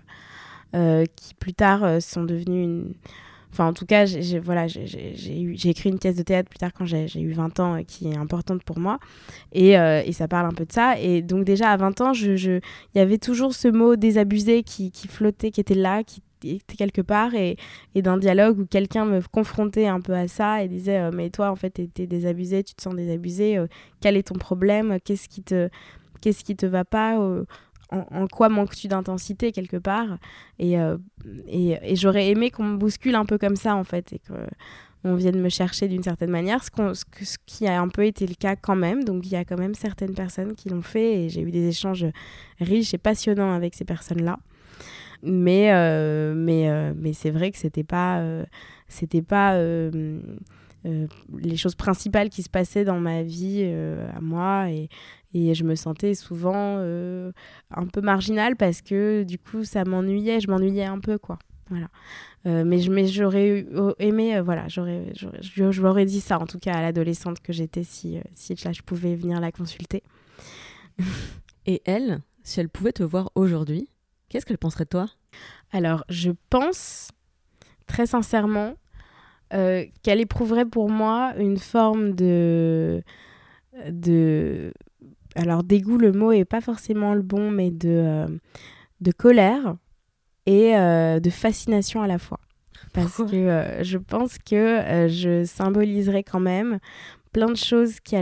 [1.15, 2.93] qui plus tard sont devenus une
[3.55, 6.83] Enfin, en tout cas, j'ai voilà, j'ai écrit une pièce de théâtre plus tard quand
[6.83, 8.99] j'ai eu 20 ans, euh, qui est importante pour moi.
[9.53, 10.99] Et, euh, et, ça parle un peu de ça.
[10.99, 12.59] Et donc, déjà à 20 ans, il je,
[12.95, 17.33] y avait toujours ce mot désabusé qui, flottait, qui était là, qui était quelque part.
[17.33, 17.55] Et,
[17.95, 21.49] d'un dialogue où quelqu'un me confrontait un peu à ça et disait euh, Mais toi,
[21.49, 23.57] en fait, étais désabusé, tu te sens désabusé.
[24.01, 24.97] quel est ton problème?
[25.05, 25.45] Qu'est-ce qui.
[26.21, 27.17] Qu'est-ce qui te va pas
[27.91, 30.17] en, quoi manques-tu d'intensité quelque part
[30.61, 30.97] euh,
[31.47, 35.15] et, et, j'aurais aimé qu'on me bouscule un peu comme ça en fait et qu'on
[35.15, 36.69] vienne me chercher d'une certaine manière, ce,
[37.45, 39.03] qui a un peu été le cas quand même.
[39.03, 41.67] Donc il y a quand même certaines personnes qui l'ont fait et j'ai eu des
[41.67, 42.05] échanges
[42.59, 44.39] riches et passionnants avec ces personnes-là.
[45.21, 48.23] Mais, euh, mais, euh, mais c'est vrai que c'était pas,
[48.87, 53.63] c'était pas les choses principales qui se passaient dans ma vie
[54.15, 54.89] à moi et,
[55.35, 57.33] et je me sentais souvent euh,
[57.69, 61.37] un peu marginale parce que du coup, ça m'ennuyait, je m'ennuyais un peu, quoi.
[61.69, 61.89] Voilà.
[62.45, 63.65] Euh, mais j'aurais
[63.99, 67.83] aimé, euh, voilà, j'aurais, je l'aurais dit ça en tout cas à l'adolescente que j'étais
[67.83, 70.03] si, si je pouvais venir la consulter.
[71.65, 73.89] Et elle, si elle pouvait te voir aujourd'hui,
[74.29, 75.07] qu'est-ce qu'elle penserait de toi?
[75.71, 77.09] Alors, je pense
[77.87, 78.75] très sincèrement
[79.49, 83.01] qu'elle éprouverait pour moi une forme de,
[83.89, 84.73] de
[85.35, 88.27] alors dégoût, le mot est pas forcément le bon, mais de, euh,
[89.01, 89.75] de colère
[90.45, 92.39] et euh, de fascination à la fois.
[92.93, 96.79] Parce que euh, je pense que je symboliserai quand même
[97.33, 98.15] plein de choses qui,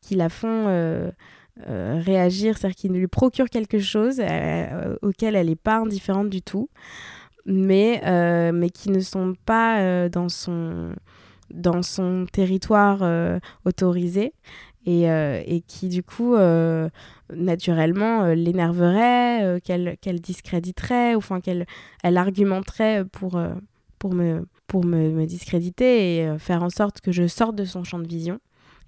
[0.00, 1.12] qui la font
[1.66, 4.22] réagir, c'est-à-dire qui lui procurent quelque chose
[5.02, 6.68] auquel elle n'est pas indifférente du tout,
[7.46, 8.00] mais,
[8.52, 10.94] mais qui ne sont pas dans, son,
[11.52, 13.02] dans son territoire
[13.64, 14.34] autorisé
[14.88, 16.88] et, euh, et qui du coup euh,
[17.30, 21.66] naturellement euh, l'énerverait, qu'elle discréditerait, ou enfin qu'elle
[22.02, 23.38] elle argumenterait pour,
[23.98, 27.98] pour, me, pour me, discréditer et faire en sorte que je sorte de son champ
[27.98, 28.40] de vision.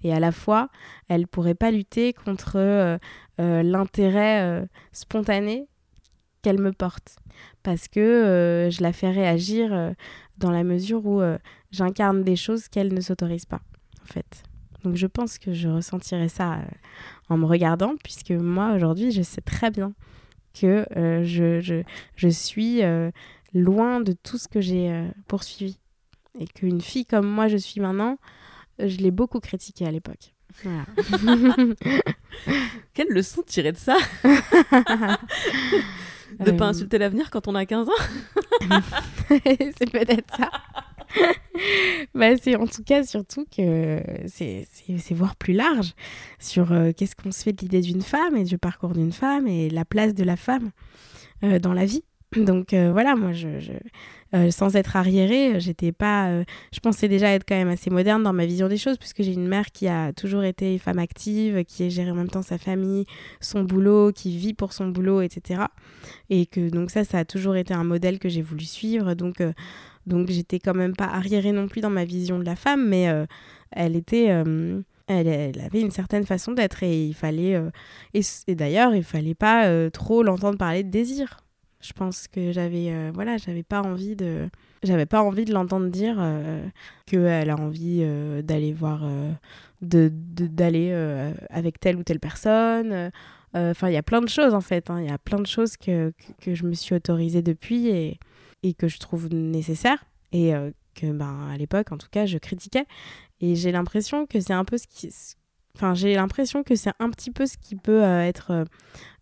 [0.03, 0.69] Et à la fois,
[1.07, 2.97] elle pourrait pas lutter contre
[3.37, 5.67] l'intérêt spontané
[6.41, 7.17] qu'elle me porte.
[7.61, 9.93] Parce que je la fais réagir
[10.39, 11.21] dans la mesure où
[11.69, 13.61] j'incarne des choses qu'elle ne s'autorise pas,
[14.01, 14.43] en fait.
[14.83, 16.59] Donc je pense que je ressentirais ça
[17.29, 19.93] en me regardant, puisque moi, aujourd'hui, je sais très bien
[20.59, 20.85] que
[21.23, 21.83] je, je,
[22.15, 22.81] je, suis
[23.53, 25.77] loin de tout ce que j'ai euh, poursuivi.
[26.39, 28.17] Et qu'une fille comme moi, je suis maintenant,
[28.79, 30.33] je l'ai beaucoup critiquée à l'époque.
[32.93, 33.97] Quelle leçon tirer de ça
[36.39, 37.91] De ne pas euh, insulter l'avenir quand on a 15 ans
[39.29, 40.49] C'est peut-être ça.
[42.15, 44.65] bah, c'est en tout cas surtout que c'est
[45.11, 45.93] voir plus large
[46.39, 49.47] sur euh, qu'est-ce qu'on se fait de l'idée d'une femme et du parcours d'une femme
[49.47, 50.71] et la place de la femme
[51.41, 52.03] dans la vie.
[52.35, 53.47] Donc euh, voilà, moi, je,
[54.33, 56.29] euh, sans être arriérée, j'étais pas.
[56.29, 59.21] Euh, je pensais déjà être quand même assez moderne dans ma vision des choses, puisque
[59.21, 62.41] j'ai une mère qui a toujours été femme active, qui a géré en même temps
[62.41, 63.05] sa famille,
[63.41, 65.63] son boulot, qui vit pour son boulot, etc.
[66.29, 69.13] Et que donc ça, ça a toujours été un modèle que j'ai voulu suivre.
[69.13, 69.43] Donc
[70.07, 73.07] donc j'étais quand même pas arriérée non plus dans ma vision de la femme, mais
[73.71, 74.43] elle était.
[75.07, 77.61] Elle, avait une certaine façon d'être et il fallait
[78.13, 81.41] et d'ailleurs il fallait pas trop l'entendre parler de désir
[81.81, 84.49] je pense que j'avais euh, voilà, j'avais pas envie de
[84.83, 86.65] j'avais pas envie de l'entendre dire euh,
[87.05, 89.03] qu'elle a envie euh, d'aller voir
[89.81, 90.91] de d'aller
[91.49, 93.11] avec telle ou telle personne.
[93.53, 94.89] Enfin, il y a plein de choses en fait.
[94.89, 95.01] Hein.
[95.01, 98.17] Il y a plein de choses que, que, je me suis autorisée depuis et,
[98.63, 100.53] et que je trouve nécessaires et
[100.95, 102.85] que ben, à l'époque, en tout cas, je critiquais.
[103.41, 105.09] Et j'ai l'impression que c'est un peu ce qui.
[105.75, 108.65] Enfin, j'ai l'impression que c'est un petit peu ce qui peut être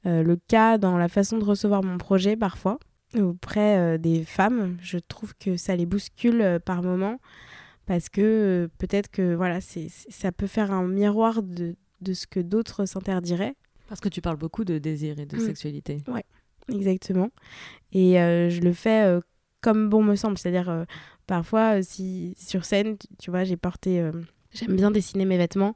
[0.06, 2.80] euh, le cas dans la façon de recevoir mon projet parfois
[3.18, 4.78] auprès euh, des femmes.
[4.82, 7.20] Je trouve que ça les bouscule euh, par moments
[7.86, 12.40] parce que peut-être que voilà, c'est, ça peut faire un miroir de, de ce que
[12.40, 13.56] d'autres s'interdiraient.
[13.88, 15.40] Parce que tu parles beaucoup de désir et de mm.
[15.40, 15.98] sexualité.
[16.08, 16.24] Ouais,
[16.72, 17.30] exactement.
[17.92, 19.20] Et je le fais
[19.62, 20.38] comme bon me semble.
[20.38, 20.86] C'est-à-dire,
[21.26, 24.08] parfois, si sur scène, tu vois, j'ai porté.
[24.54, 25.74] J'aime bien dessiner mes vêtements.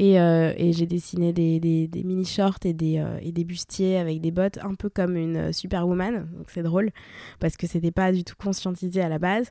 [0.00, 4.58] Euh, et, j'ai dessiné des, mini-shorts et des, euh, et des bustiers avec des bottes,
[4.62, 6.28] un peu comme une euh, superwoman.
[6.36, 6.90] Donc c'est drôle,
[7.40, 9.50] parce que c'était pas du tout conscientisé à la base.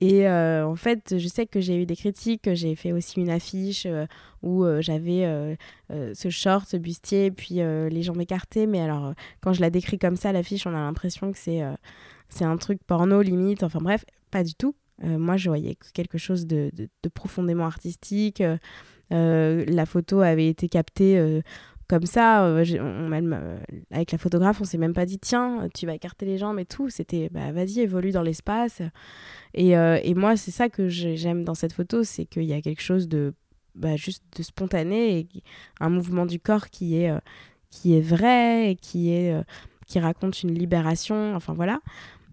[0.00, 2.52] Et en fait, je sais que j'ai eu des critiques.
[2.52, 3.86] J'ai fait aussi une affiche
[4.42, 5.56] où j'avais
[5.88, 8.66] ce short, ce bustier, puis les jambes écartées.
[8.66, 11.62] Mais alors, quand je la décris comme ça, l'affiche, on a l'impression que c'est
[12.28, 13.62] c'est un truc porno limite.
[13.62, 14.74] Enfin bref, pas du tout.
[15.02, 16.70] moi, je voyais quelque chose de
[17.14, 18.42] profondément artistique.
[19.12, 21.40] Euh, la photo avait été captée euh,
[21.88, 23.58] comme ça, euh,
[23.90, 26.64] avec la photographe, on s'est même pas dit tiens, tu vas écarter les jambes et
[26.64, 26.88] tout.
[26.88, 28.80] C'était bah, vas-y, évolue dans l'espace.
[29.54, 29.74] Et,
[30.14, 33.34] moi, c'est ça que j'aime dans cette photo, c'est qu'il y a quelque chose de
[33.74, 35.28] bah, juste de spontané et
[35.80, 37.12] un mouvement du corps qui est,
[37.70, 39.34] qui est vrai et qui, est,
[39.86, 41.34] qui raconte une libération.
[41.34, 41.80] Enfin voilà.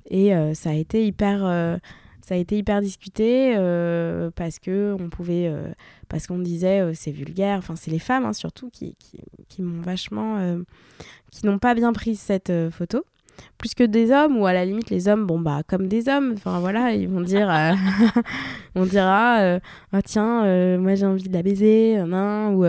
[0.09, 1.79] Et ça a été hyper
[2.23, 5.71] ça a été hyper discuté euh, parce que on pouvait euh,
[6.09, 9.19] parce qu'on disait euh, c'est vulgaire enfin c'est les femmes hein, surtout qui, qui,
[9.49, 10.37] qui m'ont vachement
[11.31, 13.05] qui n'ont pas bien pris cette photo
[13.57, 16.33] plus que des hommes ou à la limite les hommes bon bah comme des hommes
[16.33, 17.49] enfin voilà ils vont dire
[18.75, 19.59] on dira
[19.91, 22.65] ah tiens moi j'ai envie de la baiser ou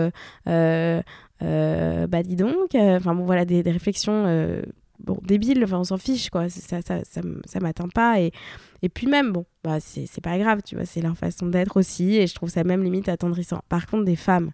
[0.46, 4.62] bah dis donc enfin bon voilà des, des réflexions
[5.05, 6.48] bon, débile, enfin, on s'en fiche, quoi.
[6.48, 8.20] Ça, ça, ça, ça m'atteint pas.
[8.20, 8.32] Et,
[8.82, 12.16] et puis même, bon, bah, c'est pas grave, tu vois, c'est leur façon d'être aussi.
[12.16, 13.62] Et je trouve ça même limite attendrissant.
[13.68, 14.50] Par contre, des femmes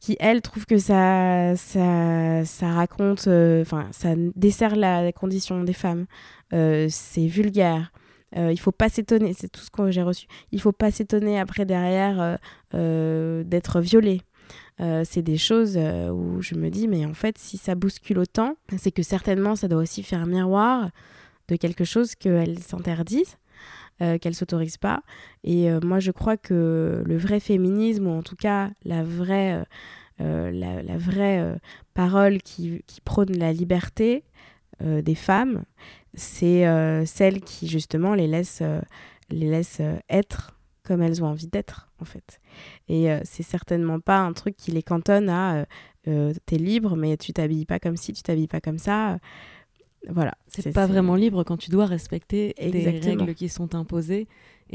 [0.00, 5.72] qui, elles, trouvent que ça, ça, ça raconte, euh, enfin, ça dessert la condition des
[5.72, 6.06] femmes.
[6.52, 7.92] Euh, c'est vulgaire.
[8.36, 10.26] Euh, il faut pas s'étonner, c'est tout ce que j'ai reçu.
[10.50, 12.38] Il faut pas s'étonner après derrière
[12.72, 14.22] d'être violée.
[14.80, 18.18] Euh, c'est des choses euh, où je me dis, mais en fait, si ça bouscule
[18.18, 20.90] autant, c'est que certainement ça doit aussi faire un miroir
[21.48, 23.38] de quelque chose qu'elles s'interdisent,
[24.02, 25.02] euh, qu'elles s'autorisent pas.
[25.42, 29.64] Et moi, je crois que le vrai féminisme, ou en tout cas la vraie,
[30.18, 31.58] la, vraie
[31.94, 34.24] parole qui, qui, prône la liberté
[34.80, 35.64] des femmes,
[36.14, 36.64] c'est
[37.06, 38.62] celle qui justement les laisse,
[39.30, 42.40] les laisse être comme elles ont envie d'être, en fait.
[42.88, 45.64] Et euh, c'est certainement pas un truc qui les cantonne à euh,
[46.08, 49.18] euh, t'es libre, mais tu t'habilles pas comme ci, tu t'habilles pas comme ça.
[50.10, 54.26] Voilà, C'est pas vraiment libre quand tu dois respecter des règles qui sont imposées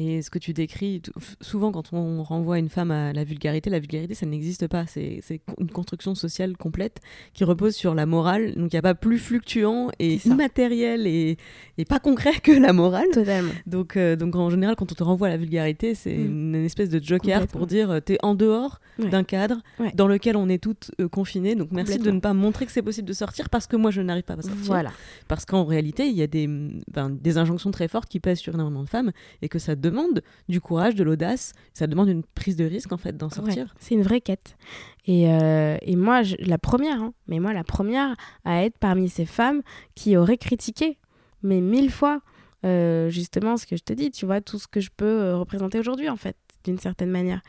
[0.01, 1.01] et ce que tu décris,
[1.41, 4.85] souvent quand on renvoie une femme à la vulgarité, la vulgarité, ça n'existe pas.
[4.87, 5.19] C'est
[5.59, 7.01] une construction sociale complète
[7.33, 8.53] qui repose sur la morale.
[8.55, 11.35] Donc il n'y a pas plus fluctuant et immatériel et,
[11.77, 13.09] et, pas concret que la morale.
[13.11, 13.51] Totalement.
[13.67, 16.55] Donc, euh, donc en général, quand on te renvoie à la vulgarité, c'est mm.
[16.55, 19.57] une, espèce de joker pour dire euh, tu es en dehors d'un cadre
[19.95, 21.55] dans lequel on est toutes euh, confinées.
[21.55, 24.01] Donc merci de ne pas montrer que c'est possible de sortir parce que moi je
[24.01, 24.63] n'arrive pas à sortir.
[24.63, 24.91] Voilà.
[25.27, 28.53] Parce qu'en réalité, il y a des, ben, des injonctions très fortes qui pèsent sur
[28.53, 32.55] énormément de femmes et que ça demande du courage, de l'audace, ça demande une prise
[32.55, 33.73] de risque en fait d'en sortir.
[33.79, 34.57] c'est une vraie quête.
[35.05, 38.15] Et, euh, et moi, la première, hein, mais moi la première
[38.45, 39.61] à être parmi ces femmes
[39.95, 40.97] qui auraient critiqué,
[41.41, 42.21] mais mille fois,
[42.65, 45.37] euh, justement ce que je te dis, tu vois, tout ce que je peux euh,
[45.37, 47.41] représenter aujourd'hui en fait, d'une certaine manière.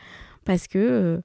[0.45, 1.21] Parce que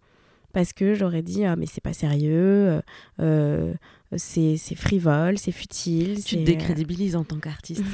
[0.53, 2.81] parce que j'aurais dit ah, mais c'est pas sérieux
[3.21, 3.75] euh,
[4.17, 7.85] c'est frivole c'est futile tu te décrédibilises en tant qu'artiste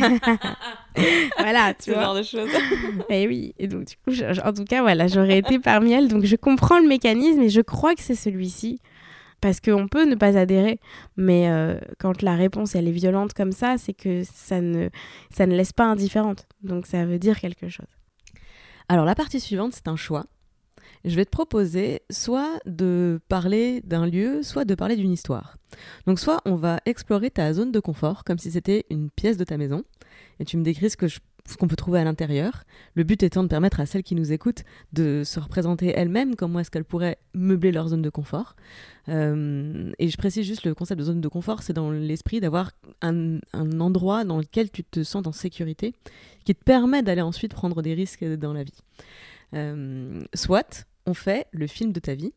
[1.38, 2.50] voilà tu ce genre de choses
[3.10, 4.12] et oui et donc du coup
[4.44, 7.60] en tout cas voilà j'aurais été parmi elles donc je comprends le mécanisme et je
[7.60, 8.80] crois que c'est celui-ci
[9.40, 10.78] parce qu'on peut ne pas adhérer,
[11.16, 14.90] mais euh, quand la réponse elle est violente comme ça, c'est que ça ne,
[15.30, 16.46] ça ne laisse pas indifférente.
[16.62, 17.86] Donc ça veut dire quelque chose.
[18.88, 20.26] Alors la partie suivante, c'est un choix
[21.04, 25.56] je vais te proposer soit de parler d'un lieu, soit de parler d'une histoire.
[26.06, 29.44] Donc soit on va explorer ta zone de confort comme si c'était une pièce de
[29.44, 29.82] ta maison,
[30.38, 31.06] et tu me décris ce que
[31.58, 32.64] qu'on peut trouver à l'intérieur.
[32.94, 36.60] Le but étant de permettre à celles qui nous écoutent de se représenter elles-mêmes comment
[36.60, 38.56] est-ce qu'elles pourraient meubler leur zone de confort.
[39.08, 42.72] Euh, et je précise juste le concept de zone de confort, c'est dans l'esprit d'avoir
[43.02, 45.94] un, un, endroit dans lequel tu te sens en sécurité,
[46.44, 48.78] qui te permet d'aller ensuite prendre des risques dans la vie.
[49.54, 52.32] Euh, soit on fait le film de ta vie.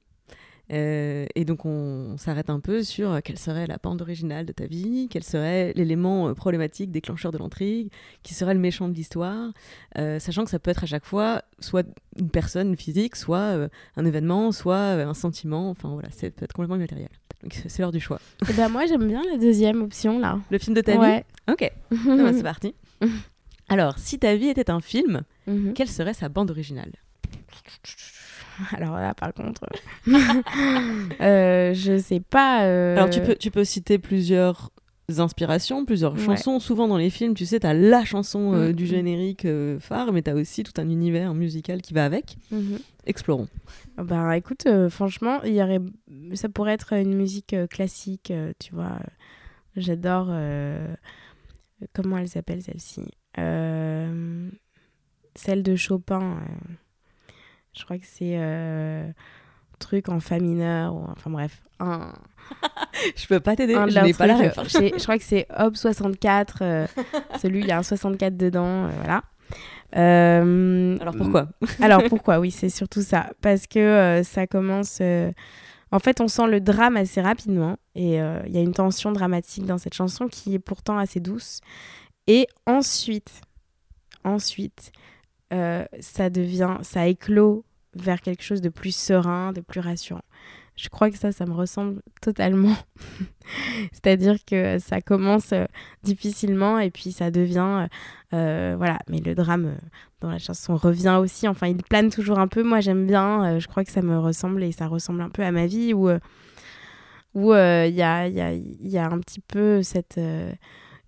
[0.72, 4.66] Euh, et donc on, s'arrête un peu sur quelle serait la pente originale de ta
[4.66, 7.92] vie, quel serait l'élément euh, problématique, déclencheur de l'intrigue,
[8.24, 9.52] qui serait le méchant de l'histoire,
[9.98, 11.86] euh, sachant que ça peut être à chaque fois soit
[12.18, 16.78] une personne physique, soit un événement, soit un sentiment, enfin voilà, ça peut être complètement
[16.78, 17.10] immatériel.
[17.44, 18.22] Donc c'est l'heure du choix.
[18.44, 20.40] Et eh ben moi j'aime bien la deuxième option là.
[20.50, 21.24] Le film de ta vie?
[21.52, 22.74] Ok, ah bah, c'est parti.
[23.70, 25.74] Alors, si ta vie était un film, mhm.
[25.74, 26.92] quelle serait sa bande originale?
[28.72, 29.66] Alors là, par contre,
[31.22, 32.64] euh, je sais pas.
[32.64, 34.70] Euh, Alors tu peux, tu peux citer plusieurs
[35.18, 36.60] inspirations, plusieurs chansons.
[36.60, 38.88] Souvent dans les films, tu sais, tu as la chanson euh, mm, du mm.
[38.88, 39.48] générique
[39.80, 42.38] phare, mais tu as aussi tout un univers musical qui va avec.
[42.54, 42.80] Mm-hmm.
[43.06, 43.48] Explorons.
[43.98, 45.82] Bah écoute, franchement, il y aurait...
[46.36, 48.98] ça pourrait être une musique classique, tu vois.
[49.76, 50.32] J'adore.
[51.92, 53.02] Comment elle s'appelle celle-ci?
[55.36, 56.40] Celle de Chopin.
[57.74, 59.10] Je crois que c'est euh,
[59.80, 61.64] truc en fa mineur, ou, enfin bref.
[61.80, 62.14] Un...
[63.16, 64.54] je peux pas t'aider, je n'ai pas la ref.
[64.68, 66.88] je crois que c'est Hop 64, euh,
[67.42, 71.02] celui, il y a un 64 dedans, euh, voilà.
[71.02, 71.48] alors pourquoi?
[71.82, 72.40] Alors pourquoi?
[72.40, 73.32] Oui, c'est surtout ça.
[73.42, 75.02] Parce que ça commence.
[75.92, 79.66] En fait, on sent le drame assez rapidement et il y a une tension dramatique
[79.66, 81.60] dans cette chanson qui est pourtant assez douce.
[82.26, 83.42] Et ensuite,
[84.24, 84.92] ensuite,
[85.54, 87.64] euh, ça devient, ça éclot
[87.96, 90.24] vers quelque chose de plus serein, de plus rassurant.
[90.76, 92.76] Je crois que ça, ça me ressemble totalement.
[93.92, 95.66] C'est-à-dire que ça commence euh,
[96.02, 97.88] difficilement et puis ça devient,
[98.34, 98.98] euh, voilà.
[99.08, 99.76] Mais le drame
[100.22, 101.48] dans la chanson revient aussi.
[101.48, 102.64] Enfin, il plane toujours un peu.
[102.64, 103.60] Moi, j'aime bien.
[103.60, 106.10] je crois que ça me ressemble et ça ressemble un peu à ma vie où
[107.36, 110.20] où il y a, y, a, y, a, un petit peu cette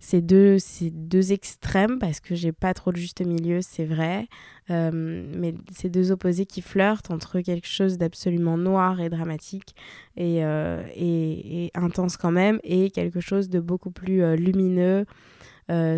[0.05, 4.27] ces deux, ces deux extrêmes, parce que j'ai pas trop de juste milieu, c'est vrai,
[4.69, 9.73] euh, mais ces deux opposés qui flirtent entre quelque chose d'absolument noir et dramatique
[10.15, 15.05] et, euh, et, intense quand même, et quelque chose de beaucoup plus euh, lumineux,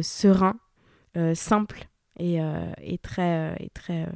[0.01, 0.55] serein,
[1.33, 2.37] simple et,
[2.81, 4.07] et, très, très,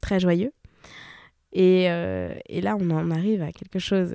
[0.00, 0.52] très joyeux.
[1.52, 4.14] Et, et, là, on en arrive à quelque chose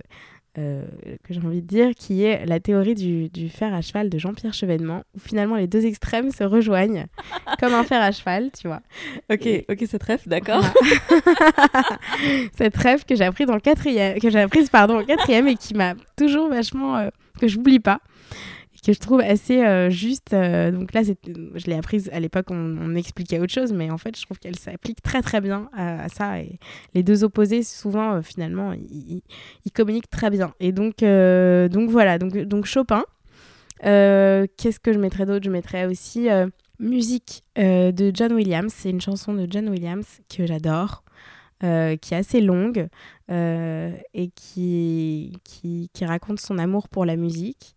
[0.57, 0.83] euh,
[1.23, 4.17] que j'ai envie de dire, qui est la théorie du, du fer à cheval de
[4.17, 7.05] Jean-Pierre Chevènement, où finalement les deux extrêmes se rejoignent
[7.59, 8.81] comme un fer à cheval, tu vois.
[9.31, 10.63] Ok, ok, cette rêve, d'accord.
[12.53, 15.55] cette rêve que j'ai appris dans le quatrième, que j'ai apprise pardon au quatrième et
[15.55, 18.01] qui m'a toujours vachement euh, que j'oublie pas
[18.85, 20.33] que je trouve assez euh, juste.
[20.33, 23.97] Euh, donc là, je l'ai apprise à l'époque, on, on, expliquait autre chose, mais en
[23.97, 26.39] fait, je trouve qu'elle s'applique très très bien à, ça.
[26.39, 26.59] Et
[26.93, 29.21] les deux opposés, souvent, euh, finalement, ils,
[29.73, 30.53] communiquent très bien.
[30.59, 33.03] Et donc, donc voilà, donc, donc Chopin.
[33.83, 35.45] Qu'est-ce que je mettrais d'autre?
[35.45, 36.27] Je mettrais aussi
[36.79, 38.73] musique de John Williams.
[38.75, 41.03] C'est une chanson de John Williams que j'adore.
[41.61, 42.89] qui est assez longue
[43.29, 47.75] et qui, qui, qui, raconte son amour pour la musique.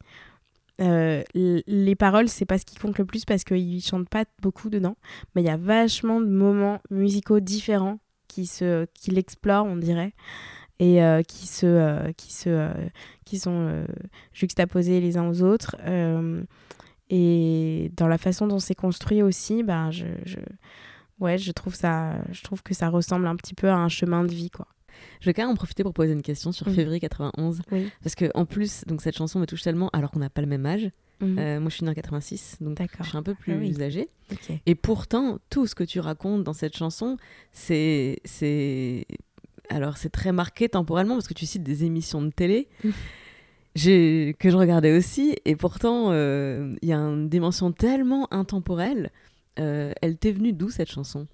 [0.79, 4.97] Les paroles, c'est pas ce qui compte le plus parce qu'ils chantent pas beaucoup dedans,
[5.35, 7.99] mais il y a vachement de moments musicaux différents
[8.29, 10.15] qui se qui l'explorent, on dirait,
[10.81, 12.71] et qui se qui se
[13.25, 13.87] qui sont
[14.33, 15.77] juxtaposés les uns aux autres.
[17.11, 20.39] et dans la façon dont c'est construit aussi, ben je, je
[21.21, 24.25] ouais, je trouve ça je trouve que ça ressemble un petit peu à un chemin
[24.25, 24.67] de vie quoi.
[25.21, 27.63] Je vais quand même en profiter pour poser une question sur février 91.
[28.03, 30.47] Parce que en plus, donc cette chanson me touche tellement alors qu'on n'a pas le
[30.47, 30.91] même âge.
[31.21, 31.39] Mhm.
[31.39, 34.09] Euh, moi, je suis née en 86, donc je suis un peu plus ah âgée.
[34.67, 37.17] Et pourtant, tout ce que tu racontes dans cette chanson,
[37.53, 38.19] c'est.
[39.71, 42.69] Alors, c'est très marqué temporellement parce que tu cites des émissions de télé.
[43.77, 49.11] Que je regardais aussi, et pourtant euh, il y a une dimension tellement intemporelle.
[49.59, 51.27] Euh, elle t'est venue d'où cette chanson?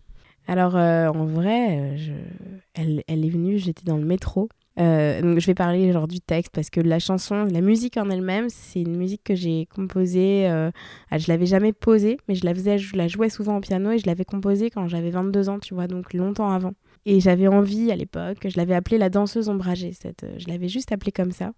[0.46, 4.48] Alors, euh, en vrai, euh, elle, est venue, j'étais dans le métro.
[4.78, 8.48] Euh, je vais parler genre du texte parce que la chanson, la musique en elle-même,
[8.48, 10.48] c'est une musique que j'ai composée.
[10.48, 10.70] Euh,
[11.10, 13.90] ah, je l'avais jamais posée, mais je la faisais, je la jouais souvent au piano
[13.90, 16.72] et je l'avais composée quand j'avais 22 ans, tu vois, donc longtemps avant.
[17.04, 19.92] Et j'avais envie à l'époque, je l'avais appelée la danseuse ombragée.
[20.38, 21.52] Je l'avais juste appelée comme ça.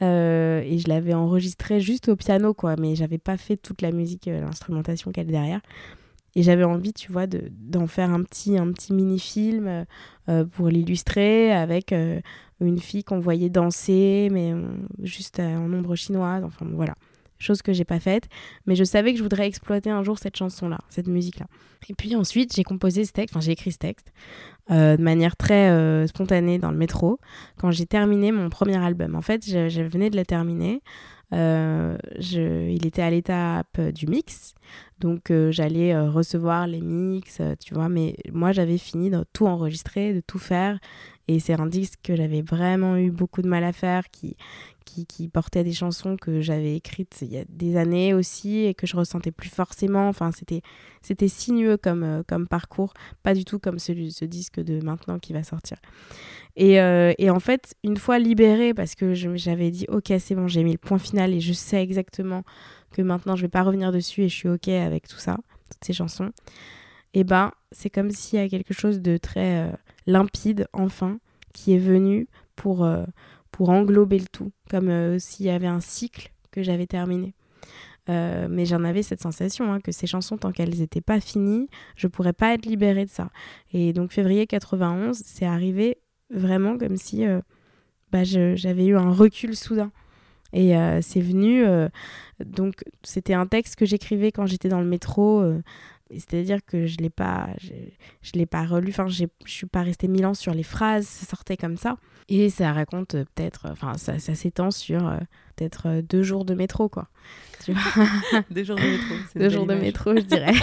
[0.00, 4.26] et je l'avais enregistrée juste au piano, quoi, mais j'avais pas fait toute la musique,
[4.26, 5.60] l'instrumentation qu'elle est derrière.
[6.38, 9.84] Et j'avais envie, tu vois, d'en faire un petit, un petit mini-film euh,
[10.28, 12.20] euh, pour l'illustrer avec euh,
[12.60, 14.54] une fille qu'on voyait danser, mais
[15.02, 16.44] juste en ombre chinoise.
[16.44, 16.94] Enfin, voilà.
[17.40, 18.28] Chose que j'ai pas faite.
[18.66, 21.46] Mais je savais que je voudrais exploiter un jour cette chanson-là, cette musique-là.
[21.88, 24.12] Et puis ensuite, j'ai composé ce texte, enfin, j'ai écrit ce texte
[24.70, 27.18] de manière très spontanée dans le métro
[27.56, 29.14] quand j'ai terminé mon premier album.
[29.14, 30.82] En fait, je, je venais de le terminer.
[31.34, 34.54] Euh, je, il était à l'étape du mix,
[34.98, 39.46] donc euh, j'allais euh, recevoir les mix, tu vois, mais moi j'avais fini de tout
[39.46, 40.78] enregistrer, de tout faire,
[41.28, 44.36] et c'est un disque que j'avais vraiment eu beaucoup de mal à faire, qui,
[45.06, 48.86] qui, portait des chansons que j'avais écrites il y a des années aussi et que
[48.86, 50.08] je ressentais plus forcément.
[50.08, 55.18] Enfin, c'était, sinueux comme, comme parcours, pas du tout comme celui, ce disque de maintenant
[55.18, 55.76] qui va sortir.
[56.58, 60.64] Euh, et, en fait, une fois libérée, parce que j'avais dit, ok, c'est bon, j'ai
[60.64, 62.42] mis le point final et je sais exactement
[62.90, 65.36] que maintenant je vais pas revenir dessus et je suis ok avec tout ça,
[65.70, 66.30] toutes ces chansons,
[67.14, 69.72] et eh ben c'est comme s'il y a quelque chose de très euh,
[70.08, 71.20] limpide, enfin,
[71.52, 73.04] qui est venu pour, euh,
[73.52, 77.34] pour englober le tout, comme s'il y avait un cycle que j'avais terminé.
[78.08, 82.08] mais j'en avais cette sensation hein, que ces chansons, tant qu'elles n'étaient pas finies, je
[82.08, 83.30] pourrais pas être libérée de ça.
[83.72, 85.98] Et donc février 91, c'est arrivé
[86.30, 87.40] vraiment comme si euh,
[88.12, 89.90] bah, j'avais eu un recul soudain.
[90.54, 91.88] Et euh, c'est venu, euh,
[92.42, 95.44] donc c'était un texte que j'écrivais quand j'étais dans le métro,
[96.10, 100.26] c'est-à-dire que je l'ai pas, je, l'ai pas relu, enfin je suis pas restée mille
[100.26, 101.96] ans sur les phrases, ça sortait comme ça.
[102.30, 105.00] Et ça raconte peut-être, enfin ça, ça s'étend sur
[105.56, 107.08] peut-être deux jours de métro quoi.
[107.64, 108.04] Tu vois?
[108.50, 109.14] Deux jours de métro.
[109.36, 110.54] Deux jours de métro, je dirais.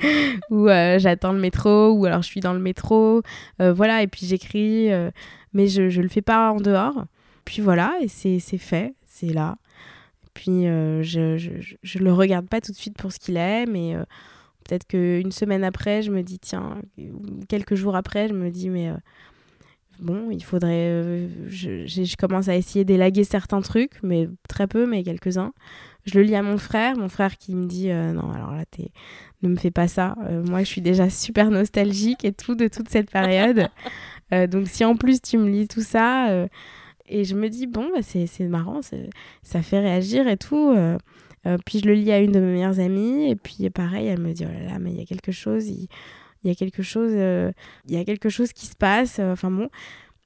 [0.50, 3.22] ou euh, j'attends le métro, ou alors je suis dans le métro,
[3.60, 5.10] euh, voilà, et puis j'écris, euh,
[5.52, 7.04] mais je, je le fais pas en dehors.
[7.44, 9.56] Puis voilà, et c'est fait, c'est là.
[10.34, 13.96] Puis je, je, je, le regarde pas tout de suite pour ce qu'il est, mais
[14.68, 16.76] peut-être qu'une semaine après, je me dis, tiens,
[17.48, 18.92] quelques jours après, je me dis, mais
[19.98, 21.28] bon, il faudrait.
[21.46, 25.52] je, je, commence à essayer d'élaguer certains trucs, mais très peu, mais quelques-uns.
[26.04, 28.90] Je le lis à mon frère, mon frère qui me dit non, alors là, t'es
[29.42, 30.16] ne me fais pas ça.
[30.24, 33.68] Euh, moi, je suis déjà super nostalgique et tout de toute cette période.
[34.34, 36.48] Euh, donc, si en plus tu me lis tout ça, euh,
[37.06, 38.80] et je me dis, bon, bah, c'est marrant,
[39.42, 40.76] ça fait réagir et tout.
[41.64, 44.32] Puis je le lis à une de mes meilleures amies, et puis pareil, elle me
[44.32, 45.88] dit, oh là là, mais il y a quelque chose, il,
[46.44, 49.18] y a quelque chose, il y a quelque chose qui se passe.
[49.18, 49.68] Enfin bon.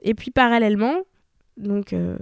[0.03, 1.03] Et puis parallèlement,
[1.57, 2.17] donc, euh,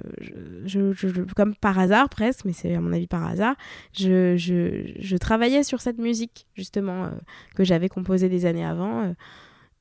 [0.65, 3.55] je, comme par hasard presque, mais c'est à mon avis par hasard,
[3.93, 7.11] je, je travaillais sur cette musique, justement, euh,
[7.55, 9.03] que j'avais composée des années avant.
[9.03, 9.13] Euh,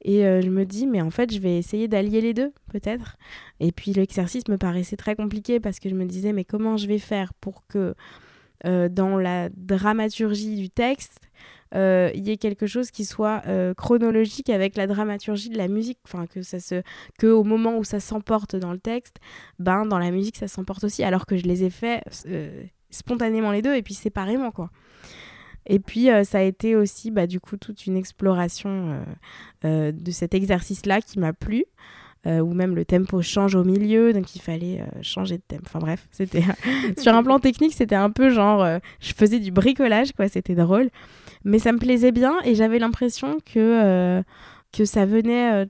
[0.06, 3.18] et je me dis, mais en fait, je vais essayer d'allier les deux, peut-être.
[3.60, 6.88] Et puis, l'exercice me paraissait très compliqué parce que je me disais, mais comment je
[6.88, 7.96] vais faire pour que
[8.66, 11.30] dans la dramaturgie du texte,
[11.76, 15.68] euh, il y ait quelque chose qui soit euh, chronologique avec la dramaturgie de la
[15.68, 16.82] musique, enfin que ça se,
[17.20, 19.18] que au moment où ça s'emporte dans le texte,
[19.60, 23.52] ben dans la musique ça s'emporte aussi, alors que je les ai fait euh, spontanément
[23.52, 24.72] les deux et puis séparément quoi.
[25.68, 29.06] Et puis ça a été aussi bah, du coup toute une exploration
[29.62, 31.66] de cet exercice-là qui m'a plu.
[32.28, 35.64] Euh, ou même le tempo change au milieu, donc il fallait changer de tempo.
[35.66, 36.44] Enfin bref, c'était
[36.98, 38.68] sur un plan technique, c'était un peu genre,
[39.00, 40.90] je faisais du bricolage, quoi, c'était drôle.
[41.44, 44.24] Mais ça me plaisait bien et j'avais l'impression que, euh,
[44.74, 45.66] que ça venait euh,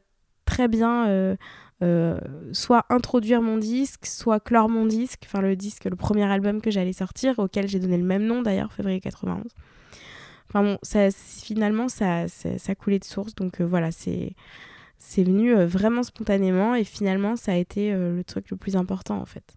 [0.45, 1.37] très bien
[1.81, 2.19] euh,
[2.51, 6.71] soit introduire mon disque, soit clore mon disque, enfin le disque, le premier album que
[6.71, 9.43] j'allais sortir, auquel j'ai donné le même nom d'ailleurs, février 91.
[10.49, 14.33] Enfin bon, ça, finalement, ça, ça, coulait de source, donc voilà, c'est
[14.99, 19.25] c'est venu vraiment spontanément et finalement ça a été le truc le plus important en
[19.25, 19.55] fait.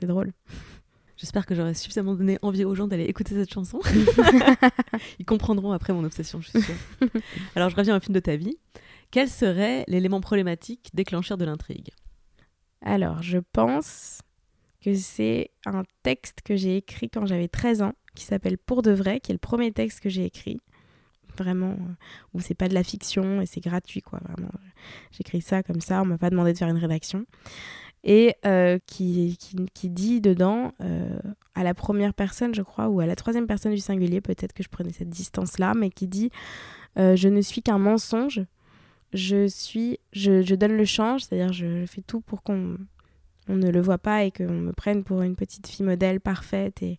[0.00, 0.32] C'est drôle.
[1.16, 3.80] J'espère que j'aurai suffisamment donné envie aux gens d'aller écouter cette chanson.
[5.18, 6.74] Ils comprendront après mon obsession, je suis sûre.
[7.54, 8.58] Alors, je reviens au film de ta vie.
[9.10, 11.90] Quel serait l'élément problématique déclencheur de l'intrigue?
[12.82, 14.20] Alors, je pense
[14.82, 18.90] que c'est un texte que j'ai écrit quand j'avais 13 ans, qui s'appelle Pour de
[18.90, 20.58] vrai, qui est le premier texte que j'ai écrit.
[21.36, 21.94] Vraiment, euh,
[22.32, 24.20] où c'est pas de la fiction et c'est gratuit, quoi.
[24.24, 24.50] Vraiment,
[25.10, 27.26] j'écris ça comme ça, on m'a pas demandé de faire une rédaction
[28.06, 29.38] et euh, qui,
[29.72, 31.18] qui, dit dedans, euh,
[31.54, 34.62] à la première personne, je crois, ou à la troisième personne du singulier, peut-être que
[34.62, 36.30] je prenais cette distance-là, mais qui dit
[36.96, 38.42] Je ne suis qu'un mensonge,
[39.14, 42.76] je, suis, je, je donne le change, c'est-à-dire je, fais tout pour qu'on
[43.48, 46.82] on ne le voit pas et qu'on me prenne pour une petite fille modèle parfaite,
[46.82, 46.98] et,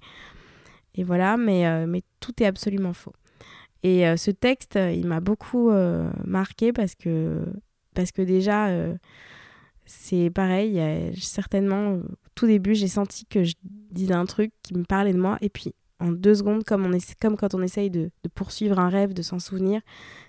[0.96, 3.14] et voilà, mais, mais tout est absolument faux.
[3.88, 5.70] Et ce texte, il m'a beaucoup
[6.26, 7.46] marqué parce que,
[8.18, 8.70] déjà
[9.86, 10.82] c'est pareil,
[11.16, 12.00] certainement,
[12.34, 15.50] tout début, j'ai senti que je disais un truc qui me parlait de moi, et
[15.50, 19.22] puis en deux secondes, comme, on comme quand on essaye de, poursuivre un rêve, de
[19.22, 19.82] s'en souvenir,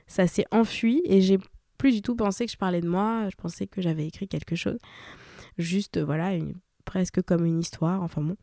[0.07, 1.39] ça s'est enfui, et j'ai
[1.79, 4.55] plus du tout pensé que je parlais de moi, je pensais que j'avais écrit quelque
[4.55, 4.79] chose,
[5.57, 6.33] juste, voilà,
[6.85, 8.37] presque comme une histoire, enfin bon.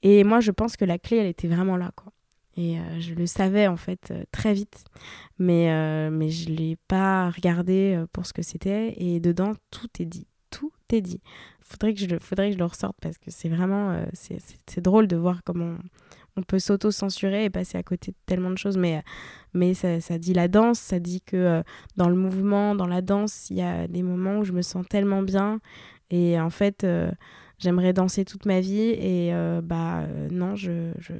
[0.00, 2.14] Et moi, je pense que la clé, elle était vraiment là, quoi.
[2.56, 4.84] Et euh, je le savais en fait euh, très vite,
[5.38, 8.94] mais, euh, mais je ne l'ai pas regardé pour ce que c'était.
[8.96, 10.26] Et dedans, tout est dit.
[10.50, 11.20] Tout est dit.
[11.60, 14.00] Faudrait que je le, faudrait que je le ressorte parce que c'est vraiment.
[14.14, 15.76] c'est drôle de voir comment
[16.36, 18.76] on, peut s'auto-censurer et passer à côté de tellement de choses.
[18.78, 19.02] Mais,
[19.52, 21.62] mais ça, ça dit la danse, ça dit que
[21.96, 24.86] dans le mouvement, dans la danse, il y a des moments où je me sens
[24.88, 25.60] tellement bien.
[26.10, 26.86] Et en fait
[27.58, 31.14] j'aimerais danser toute ma vie et euh, bah euh, non je, je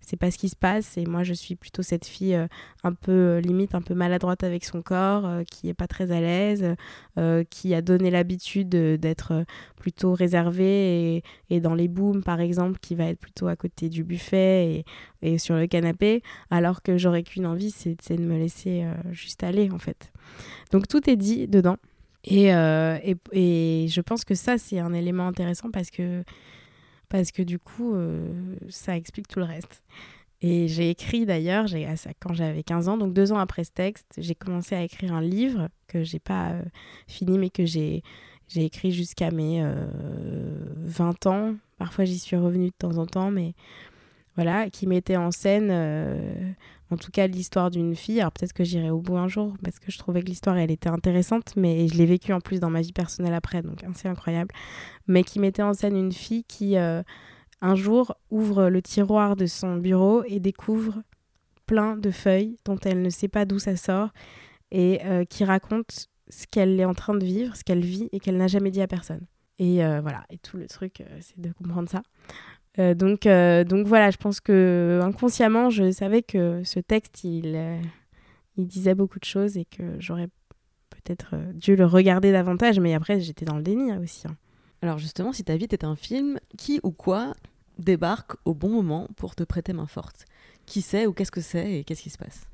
[0.00, 2.48] c'est pas ce qui se passe et moi je suis plutôt cette fille euh,
[2.82, 6.74] un peu limite un peu maladroite avec son corps qui est pas très à l'aise
[7.50, 9.44] qui a donné l'habitude d'être
[9.76, 13.88] plutôt réservée et, et, dans les booms par exemple qui va être plutôt à côté
[13.88, 14.84] du buffet
[15.22, 19.42] et, et sur le canapé alors que j'aurais qu'une envie c'est de me laisser juste
[19.42, 20.12] aller en fait.
[20.72, 21.78] Donc tout est dit dedans
[22.28, 26.24] euh, et, et, je pense que ça, c'est un élément intéressant parce que,
[27.08, 29.82] parce que du coup, euh, ça explique tout le reste.
[30.42, 31.66] Et j'ai écrit d'ailleurs,
[32.20, 35.22] quand j'avais 15 ans, donc deux ans après ce texte, j'ai commencé à écrire un
[35.22, 36.62] livre que j'ai pas euh,
[37.06, 38.02] fini, mais que j'ai
[38.54, 39.64] écrit jusqu'à mes
[40.76, 41.54] 20 ans.
[41.78, 43.54] Parfois, j'y suis revenue de temps en temps, mais
[44.36, 45.70] voilà, qui mettait en scène
[46.90, 48.20] en tout cas l'histoire d'une fille.
[48.20, 50.70] Alors peut-être que j'irai au bout un jour parce que je trouvais que l'histoire elle
[50.70, 54.08] était intéressante, mais je l'ai vécue en plus dans ma vie personnelle après, donc c'est
[54.08, 54.52] incroyable.
[55.06, 57.02] Mais qui mettait en scène une fille qui euh,
[57.60, 61.02] un jour ouvre le tiroir de son bureau et découvre
[61.66, 64.10] plein de feuilles dont elle ne sait pas d'où ça sort
[64.70, 68.20] et euh, qui raconte ce qu'elle est en train de vivre, ce qu'elle vit et
[68.20, 69.26] qu'elle n'a jamais dit à personne.
[69.58, 72.02] Et euh, voilà, et tout le truc, c'est de comprendre ça.
[72.78, 77.54] Euh, donc, euh, donc voilà, je pense que inconsciemment, je savais que ce texte, il,
[77.56, 77.80] euh,
[78.56, 80.28] il disait beaucoup de choses et que j'aurais
[80.90, 84.26] peut-être dû le regarder davantage, mais après, j'étais dans le déni hein, aussi.
[84.26, 84.36] Hein.
[84.82, 87.34] Alors justement, si ta vie était un film, qui ou quoi
[87.78, 90.24] débarque au bon moment pour te prêter main forte?
[90.66, 92.46] Qui sait ou qu'est-ce que c'est et qu'est-ce qui se passe?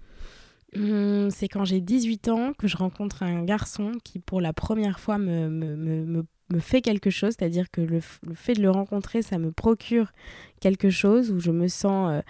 [0.77, 5.01] Hum, c'est quand j'ai 18 ans que je rencontre un garçon qui, pour la première
[5.01, 6.25] fois, me, me, me me
[6.61, 10.13] fait quelque chose, c'est-à-dire que le, fait de le rencontrer, ça me procure
[10.61, 12.23] quelque chose où je me sens euh,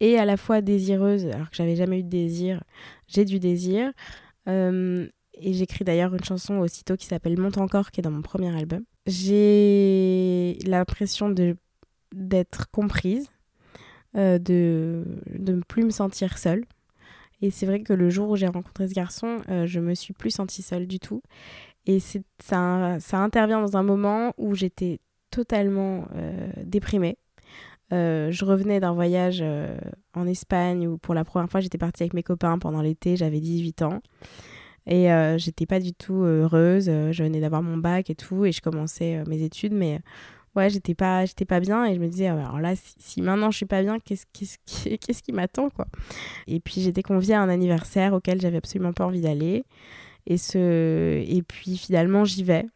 [0.00, 2.62] et à la fois désireuse, alors que j'avais jamais eu de désir,
[3.08, 3.92] j'ai du désir.
[4.48, 5.08] Euh,
[5.40, 8.56] et j'écris d'ailleurs une chanson aussitôt qui s'appelle Monte encore, qui est dans mon premier
[8.56, 8.84] album.
[9.06, 11.32] J'ai l'impression
[12.12, 13.28] d'être comprise,
[14.16, 15.04] euh, de,
[15.38, 16.64] ne plus me sentir seule.
[17.40, 20.32] Et c'est vrai que le jour où j'ai rencontré ce garçon, je me suis plus
[20.32, 21.22] sentie seule du tout.
[21.88, 27.16] Et ça, ça intervient dans un moment où j'étais totalement euh, déprimée.
[27.94, 29.78] Euh, je revenais d'un voyage euh,
[30.12, 33.40] en Espagne où pour la première fois j'étais partie avec mes copains pendant l'été, j'avais
[33.40, 34.02] 18 ans.
[34.90, 38.62] Et j'étais pas du tout heureuse, je venais d'avoir mon bac et tout, et je
[38.62, 40.00] commençais mes études, mais
[40.56, 43.58] ouais, j'étais pas, j'étais pas bien, et je me disais, alors là, si, maintenant je
[43.58, 44.24] suis pas bien, qu'est-ce,
[44.64, 45.88] qui, qui m'attend, quoi?
[46.46, 49.66] Et puis j'étais conviée à un anniversaire auquel j'avais absolument pas envie d'aller.
[50.28, 51.24] Et, ce...
[51.26, 52.66] et puis finalement, j'y vais.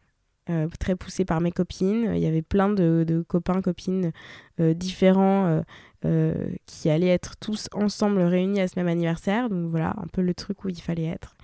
[0.49, 2.11] Euh, très poussée par mes copines.
[2.13, 4.11] Il y avait plein de, de copains, copines
[4.59, 5.63] euh, différents
[6.03, 6.33] euh,
[6.65, 9.47] qui allaient être tous ensemble réunis à ce même anniversaire.
[9.49, 11.37] Donc voilà, un peu le truc où il fallait être.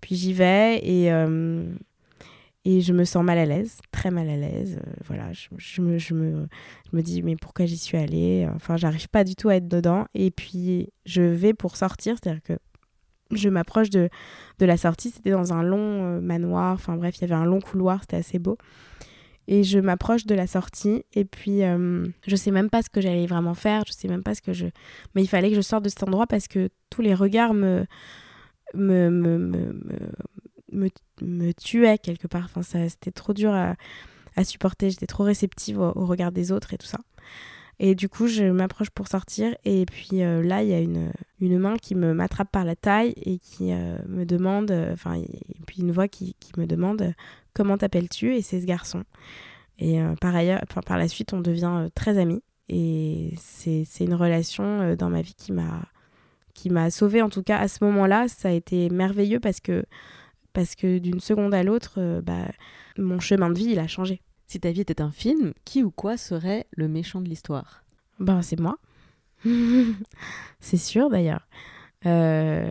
[0.00, 1.08] Puis j'y vais et,
[2.64, 4.78] et je me sens mal à l'aise, très mal à l'aise.
[5.04, 6.46] Voilà, je, je, me, je, me,
[6.92, 8.48] je, me, dis mais pourquoi j'y suis allée?
[8.54, 10.06] Enfin, j'arrive pas du tout à être dedans.
[10.14, 12.56] Et puis je vais pour sortir, c'est-à-dire que
[13.30, 14.08] je m'approche de,
[14.58, 15.10] de la sortie.
[15.10, 16.74] C'était dans un long euh, manoir.
[16.74, 18.56] Enfin bref, il y avait un long couloir, c'était assez beau.
[19.50, 23.00] Et je m'approche de la sortie et puis euh, je sais même pas ce que
[23.00, 24.66] j'allais vraiment faire, je sais même pas ce que je...
[25.14, 27.86] Mais il fallait que je sorte de cet endroit parce que tous les regards me,
[28.74, 29.38] me, me,
[30.70, 30.90] me,
[31.22, 32.50] me, tuaient quelque part.
[32.54, 33.76] Enfin, c'était trop dur à,
[34.36, 36.98] à supporter, j'étais trop réceptive au, regard des autres et tout ça.
[37.80, 41.12] Et du coup, je m'approche pour sortir et puis euh, là, il y a une,
[41.40, 45.60] une main qui me m'attrape par la taille et qui euh, me demande, enfin, et
[45.66, 47.14] puis une voix qui, qui me demande
[47.58, 48.36] comment t'appelles-tu?
[48.36, 49.04] Et c'est ce garçon.
[49.78, 52.42] Et euh, par ailleurs, par la suite, on devient euh, très amis.
[52.68, 55.82] Et c'est une relation euh, dans ma vie qui m'a
[56.54, 57.22] qui m'a sauvée.
[57.22, 59.84] En tout cas, à ce moment-là, ça a été merveilleux parce que
[60.52, 62.48] parce que d'une seconde à l'autre, bah,
[62.96, 64.22] mon chemin de vie, il a changé.
[64.48, 67.84] Si ta vie était un film, qui ou quoi serait le méchant de l'histoire?
[68.18, 68.78] Ben, c'est moi.
[70.60, 71.46] c'est sûr d'ailleurs.
[72.06, 72.70] Euh,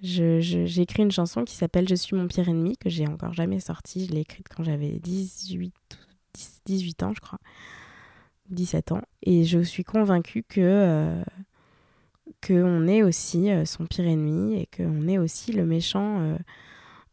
[0.00, 3.60] j'ai écrit une chanson qui s'appelle Je suis mon pire ennemi, que j'ai encore jamais
[3.60, 4.06] sortie.
[4.06, 5.72] Je l'ai écrite quand j'avais 18,
[6.66, 7.38] 18 ans, je crois.
[8.50, 9.02] 17 ans.
[9.22, 11.22] Et je suis convaincue que euh,
[12.46, 16.36] qu'on est aussi euh, son pire ennemi et qu'on est aussi le méchant euh,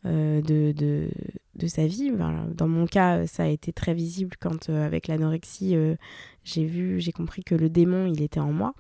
[0.03, 0.41] de,
[0.71, 1.09] de,
[1.55, 2.11] de, sa vie.
[2.11, 5.75] dans mon cas, ça a été très visible quand, avec l'anorexie,
[6.43, 8.73] j'ai vu, j'ai compris que le démon, il était en moi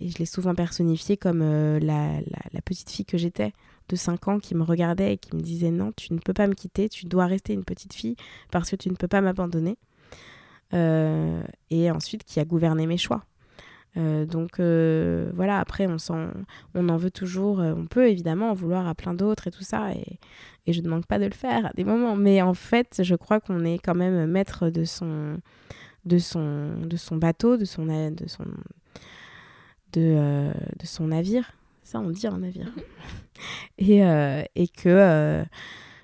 [0.00, 2.20] et je l'ai souvent personnifiée comme euh, la,
[2.52, 3.52] la, petite fille que j'étais
[3.88, 6.46] de 5 ans qui me regardait et qui me disait non, tu ne peux pas
[6.46, 8.16] me quitter, tu dois rester une petite fille
[8.50, 9.76] parce que tu ne peux pas m'abandonner.
[10.72, 13.24] Euh, et ensuite qui a gouverné mes choix.
[13.96, 15.98] Euh, donc voilà, après on,
[16.74, 19.92] on en veut toujours, on peut évidemment en vouloir à plein d'autres et tout ça,
[19.92, 20.18] et,
[20.66, 23.14] et, je ne manque pas de le faire à des moments, mais en fait je
[23.14, 25.38] crois qu'on est quand même maître de son,
[26.04, 28.44] de son, de son bateau, de son, de son,
[29.92, 31.52] de, euh, de son navire.
[31.82, 32.72] Ça, on dit un navire.
[33.78, 35.44] et, euh, et que, euh,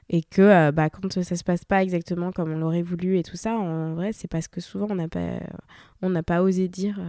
[0.09, 3.37] et que bah, quand ça se passe pas exactement comme on l'aurait voulu et tout
[3.37, 5.41] ça, en vrai, c'est parce que souvent on n'a pas,
[6.03, 7.01] on n'a pas osé dire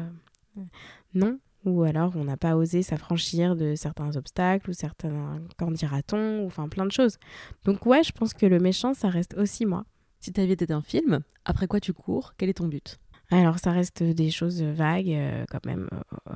[1.14, 6.44] non ou alors on n'a pas osé s'affranchir de certains obstacles ou certains qu'en dira-t-on
[6.44, 7.18] ou enfin plein de choses.
[7.66, 9.86] Donc ouais, je pense que le méchant ça reste aussi moi.
[10.20, 13.00] Si ta vie était un film, après quoi tu cours Quel est ton but?
[13.32, 16.34] Alors, ça reste des choses vagues, euh, quand même, euh,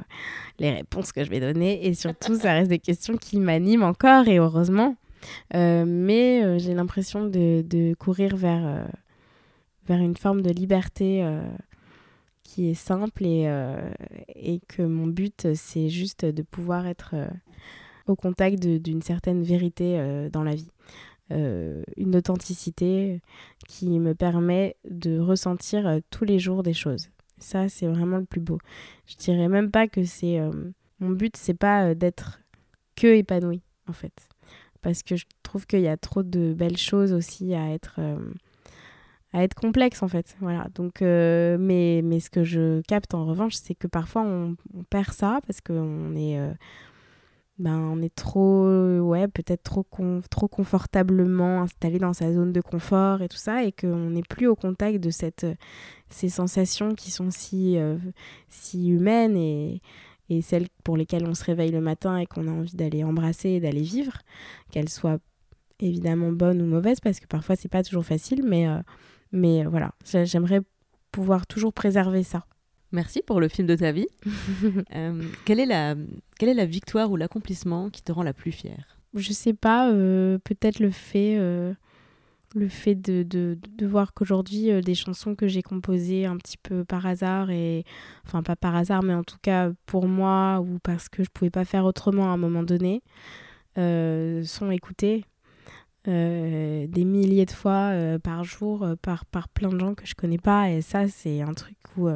[0.59, 1.85] les réponses que je vais donner.
[1.85, 4.95] Et surtout, ça reste des questions qui m'animent encore, et heureusement.
[5.53, 8.87] Euh, mais j'ai l'impression de, courir vers,
[9.87, 11.27] vers une forme de liberté
[12.55, 13.43] qui est simple et,
[14.35, 17.15] et que mon but, c'est juste de pouvoir être
[18.07, 20.71] au contact d'une certaine vérité dans la vie.
[21.31, 23.19] Euh, une authenticité
[23.67, 27.09] qui me permet de ressentir euh, tous les jours des choses.
[27.39, 28.59] Ça, c'est vraiment le plus beau.
[29.07, 30.39] Je dirais même pas que c'est.
[30.39, 30.51] Euh,
[30.99, 32.41] mon but, c'est pas d'être
[32.95, 34.29] que épanoui, en fait.
[34.83, 37.99] Parce que je trouve qu'il y a trop de belles choses aussi à être.
[39.35, 40.35] À être complexe en fait.
[40.39, 40.67] Voilà.
[40.75, 44.55] Donc mais, mais ce que je capte en revanche c'est que parfois on,
[44.89, 46.39] perd ça parce qu'on est
[47.57, 48.65] ben, on est trop,
[48.99, 49.85] ouais, peut-être trop,
[50.29, 54.47] trop confortablement installé dans sa zone de confort et tout ça, et qu'on n'est plus
[54.47, 55.45] au contact de cette,
[56.09, 57.97] ces sensations qui sont si, euh,
[58.49, 59.81] si humaines et,
[60.29, 63.51] et celles pour lesquelles on se réveille le matin et qu'on a envie d'aller embrasser
[63.51, 64.17] et d'aller vivre,
[64.71, 65.19] qu'elles soient
[65.79, 68.79] évidemment bonnes ou mauvaises, parce que parfois c'est pas toujours facile, mais, euh,
[69.31, 69.91] mais voilà,
[70.23, 70.61] j'aimerais
[71.11, 72.45] pouvoir toujours préserver ça.
[72.91, 74.07] Merci pour le film de ta vie.
[74.95, 75.95] Euh, quelle, est la,
[76.39, 78.97] quelle est la victoire ou l'accomplissement qui te rend la plus fière?
[79.13, 81.73] Je sais pas, euh, peut-être le fait, euh,
[82.55, 86.85] le fait de, de, de voir qu'aujourd'hui, des chansons que j'ai composées un petit peu
[86.85, 87.83] par hasard, et
[88.25, 91.51] enfin pas par hasard, mais en tout cas pour moi, ou parce que je pouvais
[91.51, 93.01] pas faire autrement à un moment donné,
[93.75, 95.25] sont écoutées.
[96.05, 97.93] Des milliers de fois
[98.23, 101.53] par jour par, par plein de gens que je connais pas et ça c'est un
[101.53, 102.09] truc où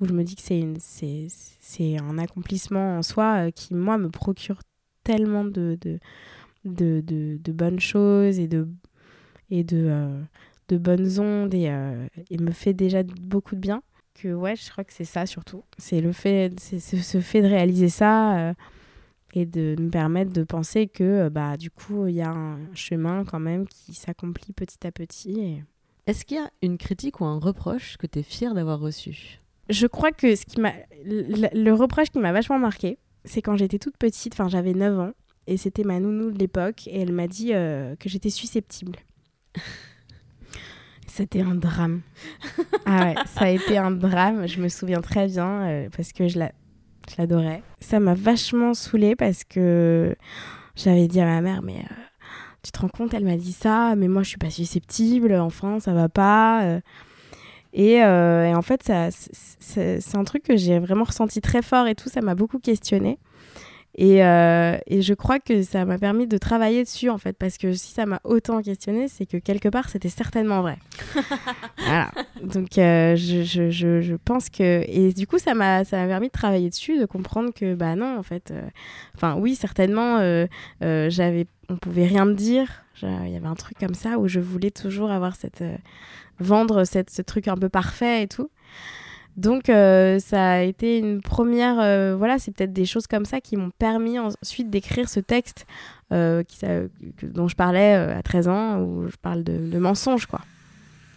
[0.00, 0.42] où je me dis que
[0.78, 4.60] c'est, un accomplissement en soi euh, qui, moi, me procure
[5.04, 5.98] tellement de, de,
[6.64, 7.02] de,
[7.40, 8.68] de, bonnes choses et de,
[9.50, 10.22] et de, euh,
[10.68, 13.82] de bonnes ondes et, euh, et, me fait déjà beaucoup de bien.
[14.14, 15.62] Que ouais, je crois que c'est ça surtout.
[15.78, 18.54] C'est le fait, c'est ce fait de réaliser ça
[19.36, 23.22] et de me permettre de penser que bah, du coup, il y a un chemin
[23.26, 25.38] quand même qui s'accomplit petit à petit.
[25.38, 25.64] Et...
[26.06, 29.38] Est-ce qu'il y a une critique ou un reproche que tu es fier d'avoir reçu?
[29.68, 30.72] Je crois que ce qui m'a
[31.04, 35.12] le, reproche qui m'a vachement marqué, c'est quand j'étais toute petite, enfin j'avais 9 ans,
[35.46, 38.98] et c'était ma nounou de l'époque, et elle m'a dit euh, que j'étais susceptible.
[41.08, 42.02] C'était un drame.
[42.84, 44.46] ah ouais, ça a été un drame.
[44.46, 46.38] Je me souviens très bien euh, parce que je
[47.16, 47.62] l'adorais.
[47.80, 50.14] Ça m'a vachement saoulée parce que
[50.74, 51.94] j'avais dit à ma mère, mais euh,
[52.62, 55.80] tu te rends compte, elle m'a dit ça, mais moi je suis pas susceptible, enfin
[55.80, 56.64] ça va pas.
[56.64, 56.80] Euh.
[57.72, 58.90] Et, et, en fait,
[59.60, 63.18] c'est un truc que j'ai vraiment ressenti très fort et tout, ça m'a beaucoup questionné.
[63.98, 67.56] Et, euh, et, je crois que ça m'a permis de travailler dessus, en fait, parce
[67.56, 70.76] que si ça m'a autant questionné, c'est que quelque part, c'était certainement vrai.
[71.78, 72.10] voilà.
[72.42, 74.84] Donc, euh, je, je, je, pense que.
[74.86, 78.22] Et du coup, ça m'a permis de travailler dessus, de comprendre que, bah non, en
[78.22, 78.50] fait.
[78.50, 78.68] Euh,
[79.14, 80.18] enfin, oui, certainement,
[80.80, 82.84] j'avais on pouvait rien me dire.
[83.02, 85.64] Il y avait un truc comme ça où je voulais toujours avoir cette.
[86.38, 88.50] vendre cette, ce truc un peu parfait et tout.
[89.36, 93.40] Donc euh, ça a été une première, euh, voilà, c'est peut-être des choses comme ça
[93.40, 95.66] qui m'ont permis ensuite d'écrire ce texte
[96.12, 96.58] euh, qui,
[97.22, 100.40] dont je parlais à 13 ans, où je parle de, de mensonges, quoi.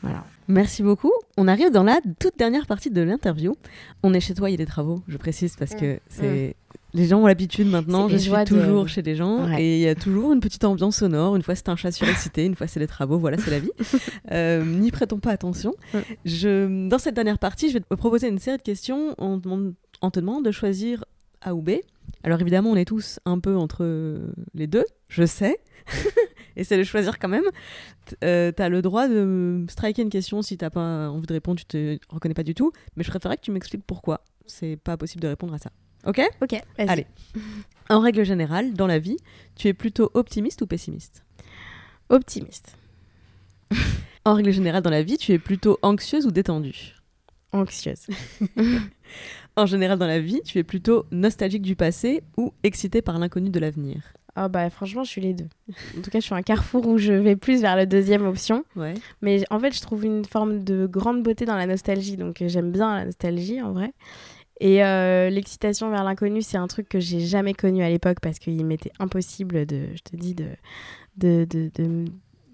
[0.02, 0.24] Voilà.
[0.48, 1.12] Merci beaucoup.
[1.38, 3.56] On arrive dans la toute dernière partie de l'interview.
[4.02, 6.00] On est chez toi, il y a des travaux, je précise, parce que mmh.
[6.10, 6.56] c'est
[6.94, 9.96] les gens ont l'habitude maintenant, je suis toujours chez les gens et il y a
[9.96, 11.36] toujours une petite ambiance sonore.
[11.36, 13.72] Une fois c'est un chat surexcité, une fois c'est les travaux, voilà, c'est la vie.
[14.32, 15.74] euh, N'y prêtons pas attention.
[16.26, 19.40] Je, dans cette dernière partie, je vais te proposer une série de questions en,
[20.02, 21.06] en te demandant de choisir
[21.42, 21.72] A ou B.
[22.24, 24.20] Alors évidemment, on est tous un peu entre
[24.54, 25.60] les deux, je sais.
[26.56, 27.46] Essaie de choisir quand même.
[28.24, 31.60] Euh, tu as le droit de striker une question si t'as pas envie de répondre,
[31.60, 32.72] tu te reconnais pas du tout.
[32.96, 34.22] Mais je préférerais que tu m'expliques pourquoi.
[34.46, 35.72] C'est pas possible de répondre à ça.
[36.06, 37.06] Ok Ok, Allez.
[37.90, 39.18] En règle générale, dans la vie,
[39.56, 41.24] tu es plutôt optimiste ou pessimiste?
[42.10, 42.78] Optimiste.
[44.26, 46.96] en règle générale, dans la vie, tu es plutôt anxieuse ou détendue?
[47.52, 48.08] Anxieuse.
[49.56, 53.50] en général, dans la vie, tu es plutôt nostalgique du passé ou excitée par l'inconnu
[53.50, 54.14] de l'avenir?
[54.36, 55.50] Ah bah franchement, je suis les deux.
[55.98, 58.64] En tout cas, je suis un carrefour où je vais plus vers la deuxième option.
[58.76, 58.94] Ouais.
[59.22, 62.16] Mais en fait, je trouve une forme de grande beauté dans la nostalgie.
[62.16, 63.92] Donc j'aime bien la nostalgie en vrai.
[64.60, 68.40] Et euh, l'excitation vers l'inconnu, c'est un truc que j'ai jamais connu à l'époque parce
[68.40, 70.48] qu'il m'était impossible de, je te dis, de,
[71.18, 72.06] de, de, de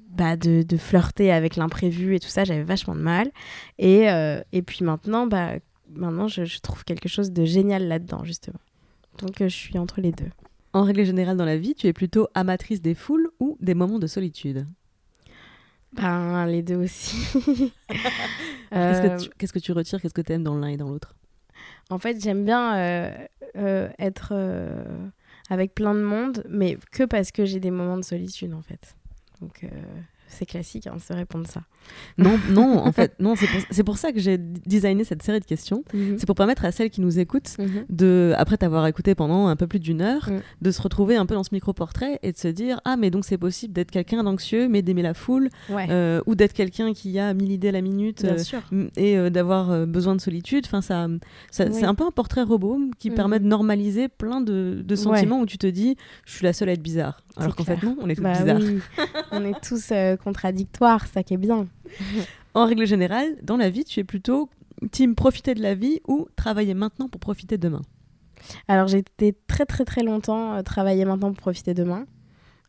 [0.09, 3.31] bah de, de, flirter avec l'imprévu et tout ça, j'avais vachement de mal.
[3.79, 5.53] Et, euh, et puis maintenant, bah,
[5.89, 8.59] maintenant je, je, trouve quelque chose de génial là-dedans, justement.
[9.19, 10.29] Donc euh, je suis entre les deux.
[10.73, 13.99] En règle générale dans la vie, tu es plutôt amatrice des foules ou des moments
[13.99, 14.67] de solitude?
[15.93, 17.15] Ben, les deux aussi.
[18.71, 20.01] Qu'est-ce que, que, tu retires?
[20.01, 21.15] Qu'est-ce que tu aimes dans l'un et dans l'autre?
[21.89, 25.07] En fait, j'aime bien euh, euh, être euh,
[25.49, 28.95] avec plein de monde, mais que parce que j'ai des moments de solitude, en fait.
[29.41, 29.65] Donc,
[30.27, 31.61] c'est classique, hein, se répondre ça.
[32.17, 33.35] Non, non, en fait, non,
[33.69, 35.83] c'est pour, ça que j'ai designé cette série de questions.
[35.93, 36.17] Mhm.
[36.17, 37.85] C'est pour permettre à celles qui nous écoutent, mhm.
[37.89, 40.41] de, après t'avoir écouté pendant un peu plus d'une heure, mhm.
[40.61, 43.25] de se retrouver un peu dans ce micro-portrait et de se dire Ah, mais donc
[43.25, 47.33] c'est possible d'être quelqu'un d'anxieux, mais d'aimer la foule, euh, ou d'être quelqu'un qui a
[47.33, 50.65] mille idées à la minute euh, et euh, d'avoir besoin de solitude.
[50.65, 51.07] Enfin, ça,
[51.51, 55.57] c'est un peu un portrait robot qui permet de normaliser plein de, sentiments où tu
[55.57, 55.95] te dis
[56.25, 57.21] Je suis la seule à être bizarre.
[57.37, 58.61] Alors qu'en fait, non, on est tous bah bizarres.
[59.31, 61.67] on est tous contradictoires, ça qui est bien
[62.55, 64.49] en règle générale, dans la vie, tu es plutôt
[64.91, 67.81] team profiter de la vie ou travailler maintenant pour profiter demain?
[68.67, 72.05] Alors j'ai été très très très longtemps euh, travailler maintenant pour profiter demain.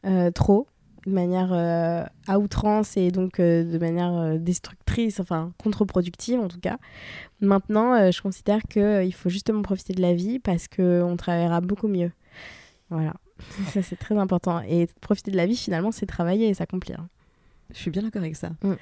[0.04, 0.66] Euh, trop,
[1.06, 6.78] de manière euh, à outrance et donc de manière destructrice, enfin contre-productive en tout cas.
[7.40, 12.10] Maintenant, je considère qu'il faut justement profiter de la vie parce qu'on travaillera beaucoup mieux.
[12.90, 13.14] Voilà,
[13.72, 14.62] ça c'est très important.
[14.62, 17.06] Et profiter de la vie finalement, c'est travailler et s'accomplir.
[17.72, 18.50] Je suis bien d'accord avec ça.
[18.62, 18.74] Mm.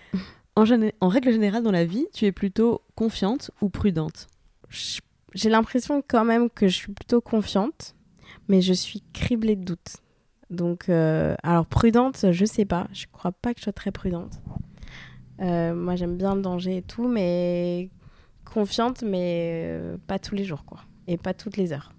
[0.57, 0.65] En,
[1.01, 4.29] en, règle générale, dans la vie, tu es plutôt confiante ou prudente?
[5.35, 7.97] J'ai l'impression quand même que je suis plutôt confiante,
[8.49, 9.97] mais je suis criblée de doutes.
[10.51, 12.89] Donc, euh, alors prudente, je sais pas.
[12.93, 14.41] Je crois pas que je sois très prudente.
[15.41, 17.91] Euh, moi, j'aime bien le danger et tout, mais
[18.45, 20.81] confiante, mais euh, pas tous les jours, quoi.
[21.09, 21.93] Et pas toutes les heures.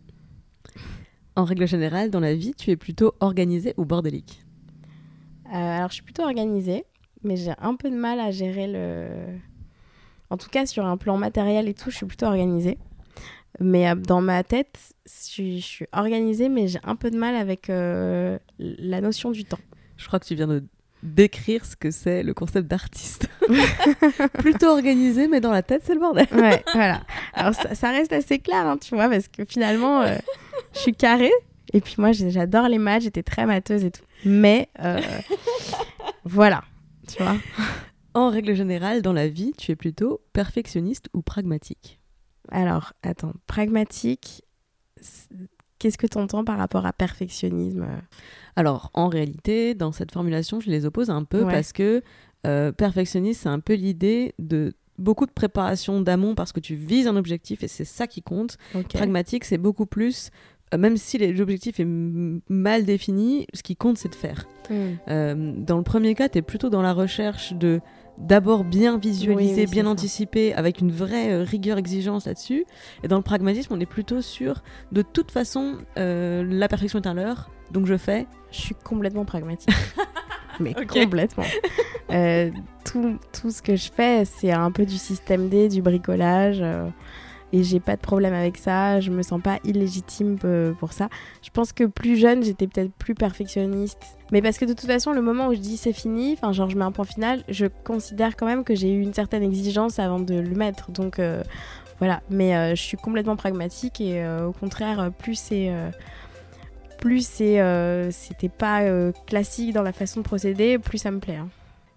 [1.36, 4.45] En règle générale, dans la vie, tu es plutôt organisée ou bordélique?
[5.52, 6.86] Alors, je suis plutôt organisée,
[7.24, 9.08] mais j'ai un peu de mal à gérer le.
[10.30, 12.78] En tout cas, sur un plan matériel et tout, je suis plutôt organisée.
[13.60, 17.70] Mais euh, dans ma tête, je suis, organisée, mais j'ai un peu de mal avec
[17.70, 19.60] euh, la notion du temps.
[19.98, 20.64] Je crois que tu viens de
[21.04, 23.30] décrire ce que c'est le concept d'artiste.
[24.40, 26.28] plutôt organisé, mais dans la tête, c'est le bordel.
[26.34, 27.04] ouais, voilà.
[27.34, 30.06] Alors, ça, reste assez clair, hein, tu vois, parce que finalement,
[30.74, 31.32] je suis carrée.
[31.74, 34.04] Et puis moi, j'adore les maths, j'étais très matheuse et tout.
[34.24, 35.02] Mais euh,
[36.24, 36.64] voilà,
[37.08, 37.38] tu vois.
[38.14, 42.00] En règle générale, dans la vie, tu es plutôt perfectionniste ou pragmatique
[42.50, 44.44] Alors, attends, pragmatique,
[45.80, 47.86] qu'est-ce que tu entends par rapport à perfectionnisme?
[48.56, 52.02] Alors, en réalité, dans cette formulation, je les oppose un peu parce que
[52.46, 57.08] Euh, perfectionniste, c'est un peu l'idée de beaucoup de préparation d'amont parce que tu vises
[57.08, 58.58] un objectif et c'est ça qui compte.
[58.94, 60.30] Pragmatique, c'est beaucoup plus
[60.78, 64.48] même si l'objectif est mal défini, ce qui compte, c'est de faire.
[64.70, 64.94] Hmm.
[65.08, 67.82] Euh, dans le premier cas, tu es plutôt dans la recherche de
[68.18, 72.66] d'abord bien visualiser, bien anticiper, avec une vraie euh, rigueur, exigence là-dessus.
[73.04, 77.14] Et dans le pragmatisme, on est plutôt sur, de toute façon, la perfection est un
[77.14, 78.26] leurre, donc je fais.
[78.52, 79.70] Je suis complètement pragmatique.
[80.62, 81.44] Mais complètement.
[82.86, 86.64] tout, tout, ce que je fais, c'est un peu du système D, du bricolage
[87.56, 91.08] et j'ai pas de problème avec ça, je me sens pas illégitime euh, pour ça.
[91.42, 94.18] Je pense que plus jeune, j'étais peut-être plus perfectionniste.
[94.34, 96.70] Mais parce que de toute façon, le moment où je dis c'est fini, enfin genre
[96.70, 100.00] je mets un point final, je considère quand même que j'ai eu une certaine exigence
[100.00, 100.92] avant de le mettre.
[100.92, 101.44] Donc euh,
[102.00, 105.72] voilà, mais euh, je suis complètement pragmatique et au contraire, plus c'est
[107.00, 108.84] plus c'était pas
[109.28, 111.38] classique dans la façon de procéder, plus ça me plaît.
[111.38, 111.48] Hein.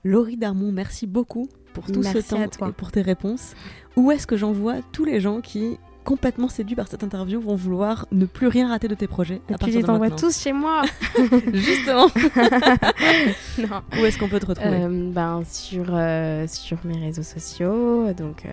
[0.05, 3.55] Laurie Darmon, merci beaucoup pour tout ce temps et pour tes réponses.
[3.97, 8.07] Où est-ce que j'envoie tous les gens qui, complètement séduits par cette interview, vont vouloir
[8.13, 10.83] ne plus rien rater de tes projets Et puis les envoie tous chez moi
[11.53, 12.07] Justement
[14.01, 18.47] Où est-ce qu'on peut te retrouver euh, ben, sur, euh, sur mes réseaux sociaux, donc
[18.47, 18.53] euh,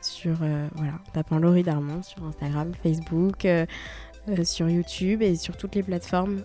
[0.00, 0.36] sur,
[0.74, 3.46] voilà, tapant Laurie Darmon sur Instagram, Facebook,
[4.44, 6.42] sur YouTube et sur toutes les plateformes,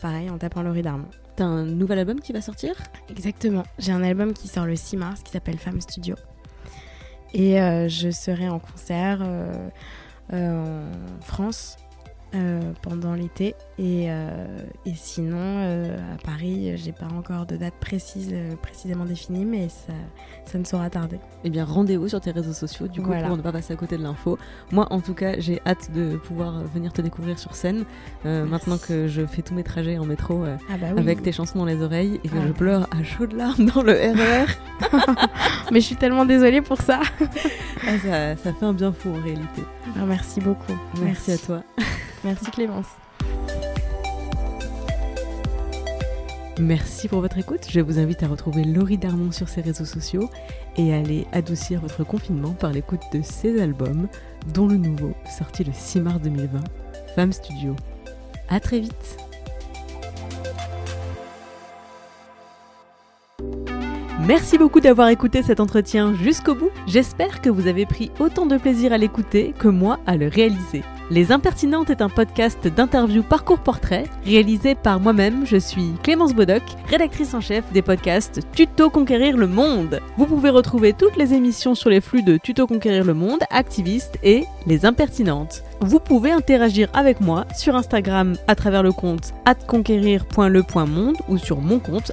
[0.00, 1.08] pareil, en tapant Laurie Darmon.
[1.36, 2.74] T'as un nouvel album qui va sortir?
[3.08, 3.64] Exactement.
[3.78, 6.14] J'ai un album qui sort le 6 mars qui s'appelle Femme Studio.
[7.32, 9.68] Et euh, je serai en concert euh,
[10.32, 11.76] euh, en France
[12.82, 13.54] pendant l'été.
[13.78, 15.62] Et, et, sinon,
[16.12, 19.92] à Paris, j'ai pas encore de date précise, précisément définie, mais ça,
[20.44, 21.18] ça ne saura tarder.
[21.44, 23.96] Eh bien, rendez-vous sur tes réseaux sociaux, du coup, pour ne pas passer à côté
[23.96, 24.38] de l'info.
[24.72, 27.84] Moi, en tout cas, j'ai hâte de pouvoir venir te découvrir sur scène,
[28.24, 31.64] maintenant que je fais tous mes trajets en métro ah bah avec tes chansons dans
[31.64, 32.52] les oreilles et que je ah.
[32.52, 34.46] pleure à chaudes larmes dans le RER.
[35.72, 37.00] Mais je suis tellement désolée pour ça.
[37.86, 39.62] Ah, ça, ça, fait un bien fou en réalité.
[40.06, 40.72] merci beaucoup.
[41.02, 41.62] Merci, à toi.
[42.24, 42.86] Merci Clémence.
[46.58, 47.66] Merci pour votre écoute.
[47.68, 50.30] Je vous invite à retrouver Laurie Darmon sur ses réseaux sociaux
[50.76, 54.08] et à aller adoucir votre confinement par l'écoute de ses albums,
[54.54, 56.60] dont le nouveau, sorti le 6 mars 2020,
[57.14, 57.74] Femme Studio.
[58.48, 59.16] À très vite.
[64.26, 66.70] Merci beaucoup d'avoir écouté cet entretien jusqu'au bout.
[66.86, 70.82] J'espère que vous avez pris autant de plaisir à l'écouter que moi à le réaliser.
[71.10, 75.44] Les Impertinentes est un podcast d'interview parcours portrait réalisé par moi-même.
[75.44, 80.00] Je suis Clémence Bodoc, rédactrice en chef des podcasts Tuto Conquérir le Monde.
[80.16, 84.18] Vous pouvez retrouver toutes les émissions sur les flux de Tuto Conquérir le Monde, Activiste
[84.22, 85.62] et Les Impertinentes.
[85.80, 91.78] Vous pouvez interagir avec moi sur Instagram à travers le compte atconquérir.le.monde ou sur mon
[91.78, 92.12] compte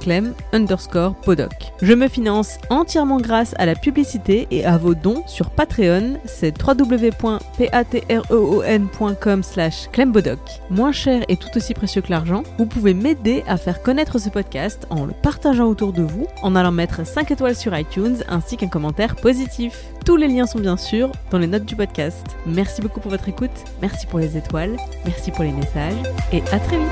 [0.00, 1.52] clem underscore podoc.
[1.80, 6.54] Je me finance entièrement grâce à la publicité et à vos dons sur Patreon, c'est
[6.60, 10.38] www.patreon.com slash clembodoc.
[10.70, 14.28] Moins cher et tout aussi précieux que l'argent, vous pouvez m'aider à faire connaître ce
[14.28, 18.56] podcast en le partageant autour de vous, en allant mettre 5 étoiles sur iTunes ainsi
[18.56, 19.91] qu'un commentaire positif.
[20.04, 22.26] Tous les liens sont bien sûr dans les notes du podcast.
[22.44, 25.94] Merci beaucoup pour votre écoute, merci pour les étoiles, merci pour les messages
[26.32, 26.88] et à très vite.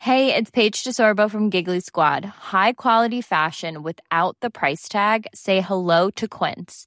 [0.00, 2.24] Hey, it's Paige DeSorbo from Giggly Squad.
[2.52, 5.26] High quality fashion without the price tag.
[5.32, 6.86] Say hello to Quince.